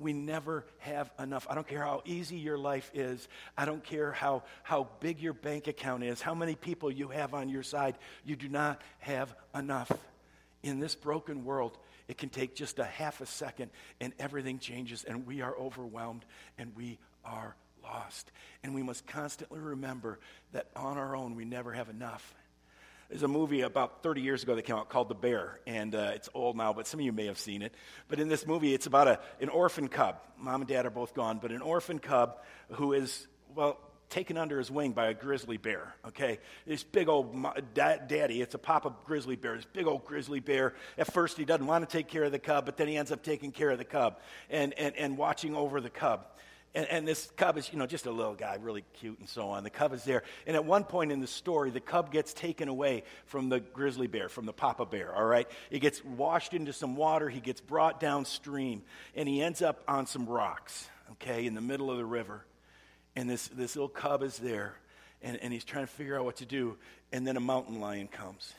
we 0.00 0.14
never 0.14 0.64
have 0.78 1.10
enough. 1.18 1.46
I 1.48 1.54
don't 1.54 1.68
care 1.68 1.82
how 1.82 2.02
easy 2.06 2.36
your 2.36 2.58
life 2.58 2.90
is. 2.94 3.28
I 3.56 3.66
don't 3.66 3.84
care 3.84 4.10
how, 4.10 4.42
how 4.62 4.88
big 4.98 5.20
your 5.20 5.34
bank 5.34 5.68
account 5.68 6.02
is, 6.02 6.22
how 6.22 6.34
many 6.34 6.54
people 6.54 6.90
you 6.90 7.08
have 7.08 7.34
on 7.34 7.50
your 7.50 7.62
side. 7.62 7.96
You 8.24 8.34
do 8.34 8.48
not 8.48 8.80
have 8.98 9.32
enough. 9.54 9.92
In 10.62 10.80
this 10.80 10.94
broken 10.94 11.44
world, 11.44 11.78
it 12.08 12.18
can 12.18 12.30
take 12.30 12.54
just 12.54 12.78
a 12.78 12.84
half 12.84 13.20
a 13.20 13.26
second 13.26 13.70
and 14.00 14.12
everything 14.18 14.58
changes 14.58 15.04
and 15.04 15.26
we 15.26 15.42
are 15.42 15.56
overwhelmed 15.56 16.24
and 16.58 16.74
we 16.74 16.98
are 17.24 17.54
lost. 17.82 18.32
And 18.62 18.74
we 18.74 18.82
must 18.82 19.06
constantly 19.06 19.60
remember 19.60 20.18
that 20.52 20.68
on 20.74 20.96
our 20.96 21.14
own 21.14 21.36
we 21.36 21.44
never 21.44 21.72
have 21.72 21.88
enough. 21.88 22.34
There's 23.10 23.24
a 23.24 23.28
movie 23.28 23.62
about 23.62 24.04
30 24.04 24.20
years 24.20 24.44
ago 24.44 24.54
that 24.54 24.62
came 24.62 24.76
out 24.76 24.88
called 24.88 25.08
The 25.08 25.16
Bear, 25.16 25.58
and 25.66 25.96
uh, 25.96 26.12
it's 26.14 26.28
old 26.32 26.56
now, 26.56 26.72
but 26.72 26.86
some 26.86 27.00
of 27.00 27.06
you 27.06 27.10
may 27.10 27.26
have 27.26 27.38
seen 27.38 27.60
it. 27.60 27.74
But 28.06 28.20
in 28.20 28.28
this 28.28 28.46
movie, 28.46 28.72
it's 28.72 28.86
about 28.86 29.08
a, 29.08 29.18
an 29.40 29.48
orphan 29.48 29.88
cub. 29.88 30.20
Mom 30.38 30.60
and 30.60 30.68
dad 30.68 30.86
are 30.86 30.90
both 30.90 31.12
gone, 31.12 31.40
but 31.42 31.50
an 31.50 31.60
orphan 31.60 31.98
cub 31.98 32.38
who 32.70 32.92
is, 32.92 33.26
well, 33.52 33.80
taken 34.10 34.36
under 34.36 34.58
his 34.58 34.70
wing 34.70 34.92
by 34.92 35.08
a 35.08 35.14
grizzly 35.14 35.56
bear, 35.56 35.92
okay? 36.06 36.38
This 36.68 36.84
big 36.84 37.08
old 37.08 37.34
da- 37.74 37.98
daddy, 37.98 38.42
it's 38.42 38.54
a 38.54 38.58
papa 38.58 38.94
grizzly 39.04 39.34
bear, 39.34 39.56
this 39.56 39.64
big 39.64 39.88
old 39.88 40.04
grizzly 40.04 40.38
bear. 40.38 40.74
At 40.96 41.12
first, 41.12 41.36
he 41.36 41.44
doesn't 41.44 41.66
want 41.66 41.88
to 41.88 41.92
take 41.92 42.06
care 42.06 42.22
of 42.22 42.30
the 42.30 42.38
cub, 42.38 42.64
but 42.64 42.76
then 42.76 42.86
he 42.86 42.96
ends 42.96 43.10
up 43.10 43.24
taking 43.24 43.50
care 43.50 43.70
of 43.70 43.78
the 43.78 43.84
cub 43.84 44.20
and, 44.50 44.72
and, 44.74 44.94
and 44.94 45.18
watching 45.18 45.56
over 45.56 45.80
the 45.80 45.90
cub. 45.90 46.26
And, 46.72 46.86
and, 46.86 47.08
this 47.08 47.28
cub 47.36 47.58
is, 47.58 47.72
you 47.72 47.78
know, 47.80 47.86
just 47.86 48.06
a 48.06 48.12
little 48.12 48.34
guy, 48.34 48.56
really 48.60 48.84
cute 49.00 49.18
and 49.18 49.28
so 49.28 49.48
on. 49.48 49.64
The 49.64 49.70
cub 49.70 49.92
is 49.92 50.04
there. 50.04 50.22
And 50.46 50.54
at 50.54 50.64
one 50.64 50.84
point 50.84 51.10
in 51.10 51.20
the 51.20 51.26
story, 51.26 51.70
the 51.70 51.80
cub 51.80 52.12
gets 52.12 52.32
taken 52.32 52.68
away 52.68 53.02
from 53.26 53.48
the 53.48 53.58
grizzly 53.58 54.06
bear, 54.06 54.28
from 54.28 54.46
the 54.46 54.52
papa 54.52 54.86
bear, 54.86 55.12
all 55.12 55.24
right? 55.24 55.48
He 55.68 55.80
gets 55.80 56.04
washed 56.04 56.54
into 56.54 56.72
some 56.72 56.94
water. 56.94 57.28
He 57.28 57.40
gets 57.40 57.60
brought 57.60 57.98
downstream. 57.98 58.82
And 59.16 59.28
he 59.28 59.42
ends 59.42 59.62
up 59.62 59.82
on 59.88 60.06
some 60.06 60.26
rocks, 60.26 60.88
okay, 61.12 61.44
in 61.44 61.54
the 61.54 61.60
middle 61.60 61.90
of 61.90 61.98
the 61.98 62.04
river 62.04 62.44
and 63.16 63.28
this, 63.28 63.48
this 63.48 63.76
little 63.76 63.88
cub 63.88 64.22
is 64.22 64.38
there, 64.38 64.74
and, 65.22 65.36
and 65.42 65.52
he's 65.52 65.64
trying 65.64 65.86
to 65.86 65.92
figure 65.92 66.18
out 66.18 66.24
what 66.24 66.36
to 66.36 66.46
do, 66.46 66.76
and 67.12 67.26
then 67.26 67.36
a 67.36 67.40
mountain 67.40 67.80
lion 67.80 68.08
comes. 68.08 68.54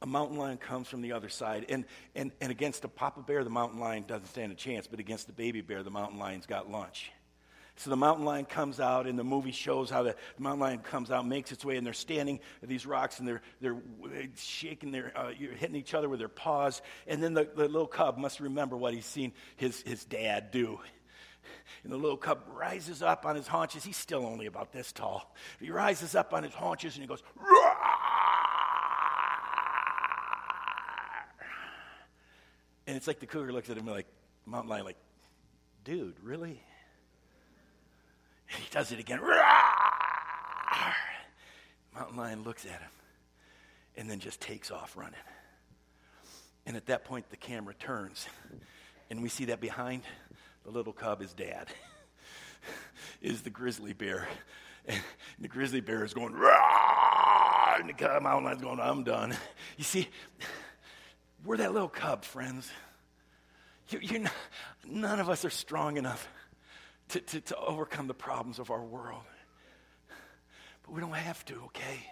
A 0.00 0.06
mountain 0.06 0.36
lion 0.36 0.58
comes 0.58 0.88
from 0.88 1.02
the 1.02 1.12
other 1.12 1.28
side, 1.28 1.66
and, 1.68 1.84
and, 2.14 2.30
and 2.40 2.52
against 2.52 2.82
the 2.82 2.88
papa 2.88 3.20
bear, 3.20 3.42
the 3.42 3.50
mountain 3.50 3.80
lion 3.80 4.04
doesn't 4.06 4.28
stand 4.28 4.52
a 4.52 4.54
chance, 4.54 4.86
but 4.86 5.00
against 5.00 5.26
the 5.26 5.32
baby 5.32 5.60
bear, 5.60 5.82
the 5.82 5.90
mountain 5.90 6.18
lion's 6.18 6.46
got 6.46 6.70
lunch. 6.70 7.10
So 7.78 7.90
the 7.90 7.96
mountain 7.96 8.24
lion 8.24 8.44
comes 8.44 8.80
out, 8.80 9.06
and 9.06 9.18
the 9.18 9.24
movie 9.24 9.52
shows 9.52 9.88
how 9.88 10.02
the, 10.02 10.16
mountain 10.38 10.60
lion 10.60 10.78
comes 10.80 11.10
out, 11.10 11.26
makes 11.26 11.52
its 11.52 11.64
way, 11.64 11.76
and 11.76 11.86
they're 11.86 11.92
standing 11.92 12.40
at 12.62 12.68
these 12.68 12.86
rocks, 12.86 13.20
and 13.20 13.26
they're, 13.26 13.42
they're 13.60 13.76
shaking 14.36 14.90
their, 14.90 15.12
uh, 15.16 15.30
hitting 15.30 15.76
each 15.76 15.94
other 15.94 16.08
with 16.08 16.18
their 16.18 16.28
paws. 16.28 16.82
And 17.06 17.22
then 17.22 17.34
the, 17.34 17.48
the 17.54 17.68
little 17.68 17.86
cub 17.86 18.18
must 18.18 18.40
remember 18.40 18.76
what 18.76 18.94
he's 18.94 19.06
seen 19.06 19.32
his, 19.56 19.80
his 19.82 20.04
dad 20.04 20.50
do. 20.50 20.80
And 21.84 21.92
the 21.92 21.96
little 21.96 22.16
cub 22.16 22.42
rises 22.48 23.02
up 23.02 23.24
on 23.24 23.36
his 23.36 23.46
haunches. 23.46 23.84
He's 23.84 23.96
still 23.96 24.26
only 24.26 24.46
about 24.46 24.72
this 24.72 24.92
tall. 24.92 25.34
He 25.60 25.70
rises 25.70 26.14
up 26.14 26.34
on 26.34 26.42
his 26.42 26.54
haunches 26.54 26.94
and 26.94 27.02
he 27.02 27.08
goes! 27.08 27.22
It's 32.98 33.06
like 33.06 33.20
the 33.20 33.26
cougar 33.26 33.52
looks 33.52 33.70
at 33.70 33.78
him 33.78 33.86
like, 33.86 34.06
mountain 34.44 34.68
lion, 34.68 34.84
like, 34.84 34.96
dude, 35.84 36.16
really? 36.20 36.60
And 38.50 38.62
he 38.62 38.68
does 38.70 38.90
it 38.90 38.98
again. 38.98 39.20
Roar! 39.20 39.40
Mountain 41.94 42.16
lion 42.16 42.42
looks 42.42 42.64
at 42.64 42.80
him 42.80 42.90
and 43.96 44.10
then 44.10 44.18
just 44.18 44.40
takes 44.40 44.72
off 44.72 44.96
running. 44.96 45.14
And 46.66 46.76
at 46.76 46.86
that 46.86 47.04
point, 47.04 47.30
the 47.30 47.36
camera 47.36 47.72
turns, 47.74 48.26
and 49.10 49.22
we 49.22 49.28
see 49.28 49.44
that 49.46 49.60
behind 49.60 50.02
the 50.64 50.70
little 50.72 50.92
cub 50.92 51.22
is 51.22 51.32
dad. 51.32 51.68
is 53.22 53.42
the 53.42 53.50
grizzly 53.50 53.92
bear. 53.92 54.28
And 54.88 55.00
the 55.38 55.48
grizzly 55.48 55.80
bear 55.80 56.04
is 56.04 56.14
going, 56.14 56.34
Rah! 56.34 57.76
and 57.78 57.88
the 57.88 58.20
mountain 58.20 58.44
lion's 58.44 58.62
going, 58.62 58.80
I'm 58.80 59.04
done. 59.04 59.36
You 59.76 59.84
see, 59.84 60.08
we're 61.44 61.58
that 61.58 61.72
little 61.72 61.88
cub, 61.88 62.24
friends. 62.24 62.68
You, 63.90 64.18
not, 64.18 64.32
none 64.86 65.20
of 65.20 65.28
us 65.28 65.44
are 65.44 65.50
strong 65.50 65.96
enough 65.96 66.28
to, 67.10 67.20
to, 67.20 67.40
to 67.40 67.56
overcome 67.56 68.06
the 68.06 68.14
problems 68.14 68.58
of 68.58 68.70
our 68.70 68.82
world. 68.82 69.22
But 70.82 70.92
we 70.92 71.00
don't 71.00 71.12
have 71.12 71.44
to, 71.46 71.54
okay? 71.66 72.06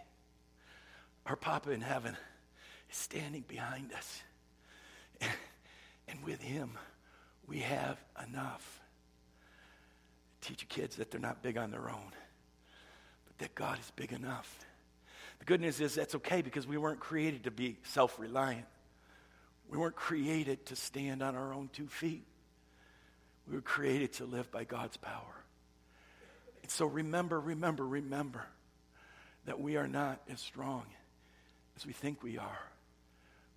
Our 1.26 1.36
Papa 1.36 1.70
in 1.70 1.80
heaven 1.80 2.16
is 2.90 2.96
standing 2.96 3.44
behind 3.46 3.92
us. 3.92 4.22
And, 5.20 5.30
and 6.08 6.24
with 6.24 6.40
him, 6.40 6.78
we 7.46 7.60
have 7.60 7.98
enough. 8.26 8.80
Teach 10.40 10.62
your 10.62 10.68
kids 10.68 10.96
that 10.96 11.10
they're 11.10 11.20
not 11.20 11.42
big 11.42 11.58
on 11.58 11.70
their 11.70 11.90
own, 11.90 12.12
but 13.26 13.38
that 13.38 13.54
God 13.54 13.78
is 13.78 13.90
big 13.96 14.12
enough. 14.12 14.64
The 15.40 15.44
good 15.44 15.60
news 15.60 15.80
is 15.80 15.94
that's 15.94 16.14
okay 16.16 16.42
because 16.42 16.66
we 16.66 16.78
weren't 16.78 17.00
created 17.00 17.44
to 17.44 17.50
be 17.50 17.76
self 17.82 18.18
reliant. 18.18 18.66
We 19.70 19.78
weren't 19.78 19.96
created 19.96 20.66
to 20.66 20.76
stand 20.76 21.22
on 21.22 21.34
our 21.34 21.52
own 21.52 21.70
two 21.72 21.88
feet. 21.88 22.24
We 23.48 23.54
were 23.54 23.62
created 23.62 24.14
to 24.14 24.24
live 24.24 24.50
by 24.50 24.64
God's 24.64 24.96
power. 24.96 25.44
And 26.62 26.70
so 26.70 26.86
remember, 26.86 27.38
remember, 27.38 27.86
remember 27.86 28.44
that 29.46 29.60
we 29.60 29.76
are 29.76 29.88
not 29.88 30.20
as 30.28 30.40
strong 30.40 30.84
as 31.76 31.86
we 31.86 31.92
think 31.92 32.22
we 32.22 32.38
are. 32.38 32.58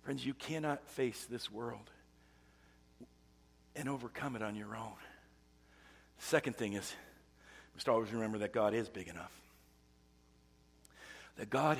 Friends, 0.02 0.24
you 0.24 0.34
cannot 0.34 0.86
face 0.88 1.26
this 1.28 1.50
world 1.50 1.90
and 3.76 3.88
overcome 3.88 4.36
it 4.36 4.42
on 4.42 4.54
your 4.54 4.76
own. 4.76 4.94
Second 6.18 6.56
thing 6.56 6.74
is, 6.74 6.94
we 7.72 7.78
must 7.78 7.88
always 7.88 8.12
remember 8.12 8.38
that 8.38 8.52
God 8.52 8.74
is 8.74 8.88
big 8.88 9.08
enough. 9.08 9.32
That 11.36 11.50
God 11.50 11.78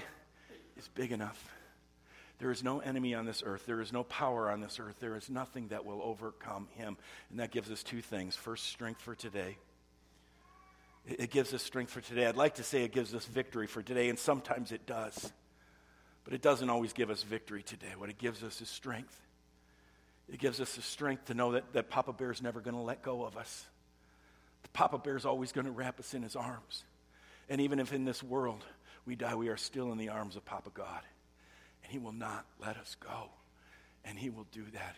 is 0.77 0.89
big 0.89 1.13
enough. 1.13 1.53
There 2.41 2.51
is 2.51 2.65
no 2.65 2.81
enemy 2.81 3.15
on 3.15 3.27
this 3.27 3.43
earth. 3.45 3.67
There 3.67 3.83
is 3.83 3.93
no 3.93 4.03
power 4.03 4.51
on 4.51 4.61
this 4.61 4.81
earth. 4.81 4.97
There 4.99 5.15
is 5.15 5.29
nothing 5.29 5.69
that 5.69 5.85
will 5.85 6.01
overcome 6.03 6.69
him. 6.73 6.97
And 7.29 7.39
that 7.39 7.51
gives 7.51 7.71
us 7.71 7.83
two 7.83 8.01
things. 8.01 8.35
First, 8.35 8.67
strength 8.67 9.03
for 9.03 9.15
today. 9.15 9.59
It 11.07 11.31
gives 11.31 11.53
us 11.53 11.63
strength 11.63 11.93
for 11.93 12.01
today. 12.01 12.27
I'd 12.27 12.37
like 12.37 12.55
to 12.55 12.63
say 12.63 12.83
it 12.83 12.93
gives 12.93 13.15
us 13.15 13.27
victory 13.27 13.67
for 13.67 13.83
today, 13.83 14.09
and 14.09 14.19
sometimes 14.19 14.73
it 14.73 14.87
does. 14.87 15.33
But 16.25 16.33
it 16.33 16.41
doesn't 16.41 16.71
always 16.71 16.95
give 16.95 17.11
us 17.11 17.23
victory 17.23 17.63
today. 17.63 17.93
What 17.97 18.09
it 18.09 18.19
gives 18.19 18.43
us 18.43 18.61
is 18.63 18.69
strength. 18.69 19.19
It 20.33 20.39
gives 20.39 20.61
us 20.61 20.77
the 20.77 20.83
strength 20.83 21.27
to 21.27 21.35
know 21.35 21.53
that, 21.53 21.73
that 21.75 21.91
Papa 21.91 22.15
Bear 22.15 22.31
is 22.31 22.41
never 22.41 22.61
going 22.61 22.77
to 22.77 22.83
let 22.83 23.03
go 23.03 23.25
of 23.25 23.37
us. 23.37 23.67
The 24.63 24.69
Papa 24.71 24.99
Bear 24.99 25.17
is 25.17 25.27
always 25.27 25.53
going 25.53 25.67
to 25.67 25.73
wrap 25.73 26.01
us 26.01 26.15
in 26.15 26.23
his 26.23 26.37
arms. 26.37 26.85
And 27.51 27.61
even 27.61 27.81
if 27.81 27.93
in 27.93 28.05
this 28.05 28.23
world 28.23 28.65
we 29.05 29.15
die, 29.17 29.35
we 29.35 29.49
are 29.49 29.57
still 29.59 29.93
in 29.93 29.99
the 29.99 30.09
arms 30.11 30.37
of 30.37 30.45
Papa 30.47 30.71
God. 30.73 31.03
And 31.91 31.99
he 31.99 32.05
will 32.05 32.13
not 32.13 32.47
let 32.65 32.77
us 32.77 32.97
go. 33.01 33.31
And 34.05 34.17
he 34.17 34.31
will 34.31 34.47
do 34.53 34.63
that. 34.75 34.95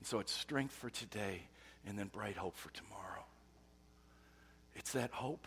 And 0.00 0.06
so 0.08 0.18
it's 0.18 0.32
strength 0.32 0.74
for 0.74 0.90
today 0.90 1.42
and 1.86 1.96
then 1.96 2.08
bright 2.08 2.36
hope 2.36 2.56
for 2.56 2.72
tomorrow. 2.72 3.24
It's 4.74 4.90
that 4.94 5.12
hope 5.12 5.46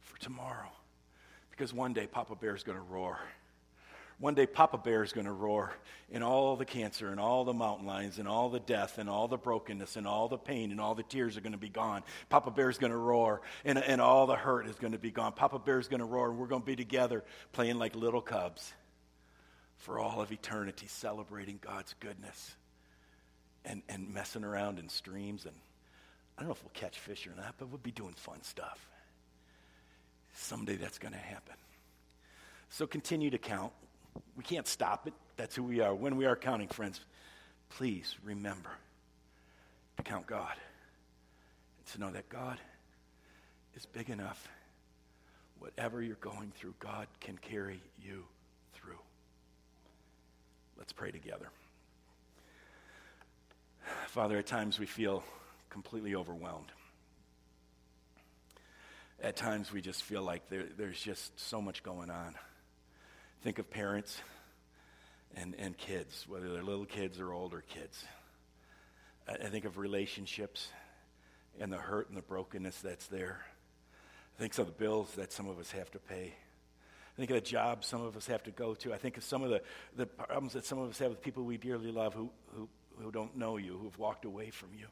for 0.00 0.20
tomorrow. 0.20 0.72
Because 1.50 1.72
one 1.72 1.94
day 1.94 2.06
Papa 2.06 2.34
Bear 2.34 2.54
is 2.54 2.64
going 2.64 2.76
to 2.76 2.84
roar. 2.84 3.18
One 4.18 4.34
day, 4.34 4.46
Papa 4.46 4.78
Bear 4.78 5.02
is 5.02 5.12
going 5.12 5.26
to 5.26 5.32
roar, 5.32 5.74
and 6.10 6.24
all 6.24 6.56
the 6.56 6.64
cancer, 6.64 7.08
and 7.08 7.20
all 7.20 7.44
the 7.44 7.52
mountain 7.52 7.86
lions, 7.86 8.18
and 8.18 8.26
all 8.26 8.48
the 8.48 8.60
death, 8.60 8.96
and 8.96 9.10
all 9.10 9.28
the 9.28 9.36
brokenness, 9.36 9.96
and 9.96 10.06
all 10.06 10.26
the 10.26 10.38
pain, 10.38 10.70
and 10.70 10.80
all 10.80 10.94
the 10.94 11.02
tears 11.02 11.36
are 11.36 11.42
going 11.42 11.52
to 11.52 11.58
be 11.58 11.68
gone. 11.68 12.02
Papa 12.30 12.50
Bear 12.50 12.70
is 12.70 12.78
going 12.78 12.92
to 12.92 12.96
roar, 12.96 13.42
and, 13.66 13.76
and 13.76 14.00
all 14.00 14.26
the 14.26 14.34
hurt 14.34 14.68
is 14.68 14.76
going 14.76 14.94
to 14.94 14.98
be 14.98 15.10
gone. 15.10 15.32
Papa 15.32 15.58
Bear 15.58 15.78
is 15.78 15.88
going 15.88 16.00
to 16.00 16.06
roar, 16.06 16.30
and 16.30 16.38
we're 16.38 16.46
going 16.46 16.62
to 16.62 16.66
be 16.66 16.76
together 16.76 17.24
playing 17.52 17.78
like 17.78 17.94
little 17.94 18.22
cubs 18.22 18.72
for 19.78 19.98
all 19.98 20.20
of 20.20 20.32
eternity, 20.32 20.86
celebrating 20.88 21.58
God's 21.60 21.94
goodness 22.00 22.54
and, 23.64 23.82
and 23.88 24.12
messing 24.12 24.44
around 24.44 24.78
in 24.78 24.88
streams. 24.88 25.44
And 25.44 25.54
I 26.36 26.42
don't 26.42 26.48
know 26.48 26.54
if 26.54 26.62
we'll 26.62 26.70
catch 26.74 26.98
fish 26.98 27.26
or 27.26 27.34
not, 27.36 27.54
but 27.58 27.68
we'll 27.68 27.78
be 27.78 27.90
doing 27.90 28.14
fun 28.14 28.42
stuff. 28.42 28.88
Someday 30.34 30.76
that's 30.76 30.98
going 30.98 31.12
to 31.12 31.18
happen. 31.18 31.54
So 32.70 32.86
continue 32.86 33.30
to 33.30 33.38
count. 33.38 33.72
We 34.36 34.44
can't 34.44 34.66
stop 34.66 35.06
it. 35.06 35.14
That's 35.36 35.54
who 35.54 35.62
we 35.62 35.80
are. 35.80 35.94
When 35.94 36.16
we 36.16 36.26
are 36.26 36.36
counting, 36.36 36.68
friends, 36.68 37.00
please 37.70 38.16
remember 38.24 38.70
to 39.96 40.02
count 40.02 40.26
God 40.26 40.54
and 41.78 41.86
to 41.92 42.00
know 42.00 42.10
that 42.10 42.28
God 42.28 42.58
is 43.74 43.86
big 43.86 44.10
enough. 44.10 44.48
Whatever 45.58 46.02
you're 46.02 46.16
going 46.16 46.52
through, 46.56 46.74
God 46.80 47.06
can 47.20 47.38
carry 47.38 47.80
you. 48.02 48.24
Let's 50.78 50.92
pray 50.92 51.10
together. 51.10 51.48
Father, 54.08 54.38
at 54.38 54.46
times 54.46 54.78
we 54.78 54.86
feel 54.86 55.22
completely 55.70 56.14
overwhelmed. 56.14 56.70
At 59.22 59.36
times 59.36 59.72
we 59.72 59.80
just 59.80 60.02
feel 60.02 60.22
like 60.22 60.48
there, 60.50 60.64
there's 60.76 61.00
just 61.00 61.38
so 61.40 61.62
much 61.62 61.82
going 61.82 62.10
on. 62.10 62.34
Think 63.42 63.58
of 63.58 63.70
parents 63.70 64.20
and, 65.34 65.54
and 65.58 65.76
kids, 65.76 66.26
whether 66.28 66.52
they're 66.52 66.62
little 66.62 66.84
kids 66.84 67.18
or 67.20 67.32
older 67.32 67.62
kids. 67.62 68.04
I, 69.26 69.34
I 69.34 69.48
think 69.48 69.64
of 69.64 69.78
relationships 69.78 70.68
and 71.58 71.72
the 71.72 71.78
hurt 71.78 72.08
and 72.08 72.16
the 72.16 72.22
brokenness 72.22 72.80
that's 72.80 73.06
there. 73.06 73.44
I 74.36 74.40
think 74.40 74.58
of 74.58 74.66
the 74.66 74.72
bills 74.72 75.14
that 75.14 75.32
some 75.32 75.48
of 75.48 75.58
us 75.58 75.70
have 75.70 75.90
to 75.92 75.98
pay. 75.98 76.34
I 77.16 77.18
think 77.18 77.30
of 77.30 77.36
the 77.36 77.40
jobs 77.40 77.86
some 77.86 78.02
of 78.02 78.16
us 78.16 78.26
have 78.26 78.42
to 78.44 78.50
go 78.50 78.74
to. 78.74 78.92
I 78.92 78.98
think 78.98 79.16
of 79.16 79.24
some 79.24 79.42
of 79.42 79.50
the, 79.50 79.62
the 79.96 80.06
problems 80.06 80.52
that 80.52 80.66
some 80.66 80.78
of 80.78 80.90
us 80.90 80.98
have 80.98 81.10
with 81.10 81.22
people 81.22 81.44
we 81.44 81.56
dearly 81.56 81.90
love 81.90 82.14
who, 82.14 82.30
who, 82.54 82.68
who 82.98 83.10
don't 83.10 83.36
know 83.36 83.56
you, 83.56 83.78
who've 83.78 83.98
walked 83.98 84.24
away 84.24 84.50
from 84.50 84.70
you. 84.78 84.86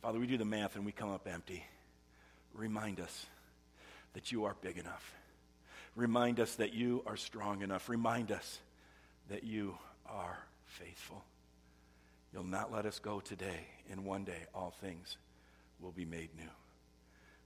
Father, 0.00 0.20
we 0.20 0.26
do 0.26 0.38
the 0.38 0.44
math 0.44 0.76
and 0.76 0.86
we 0.86 0.92
come 0.92 1.10
up 1.10 1.26
empty. 1.26 1.64
Remind 2.54 3.00
us 3.00 3.26
that 4.12 4.30
you 4.30 4.44
are 4.44 4.54
big 4.62 4.78
enough 4.78 5.12
Remind 5.98 6.38
us 6.38 6.54
that 6.54 6.74
you 6.74 7.02
are 7.06 7.16
strong 7.16 7.62
enough. 7.62 7.88
Remind 7.88 8.30
us 8.30 8.60
that 9.28 9.42
you 9.42 9.76
are 10.06 10.38
faithful. 10.64 11.24
You'll 12.32 12.44
not 12.44 12.72
let 12.72 12.86
us 12.86 13.00
go 13.00 13.18
today, 13.18 13.66
and 13.90 14.04
one 14.04 14.22
day 14.22 14.44
all 14.54 14.72
things 14.80 15.16
will 15.80 15.90
be 15.90 16.04
made 16.04 16.28
new. 16.36 16.50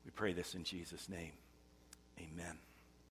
We 0.04 0.10
pray 0.10 0.34
this 0.34 0.54
in 0.54 0.64
Jesus' 0.64 1.08
name. 1.08 1.32
Amen. 2.18 2.58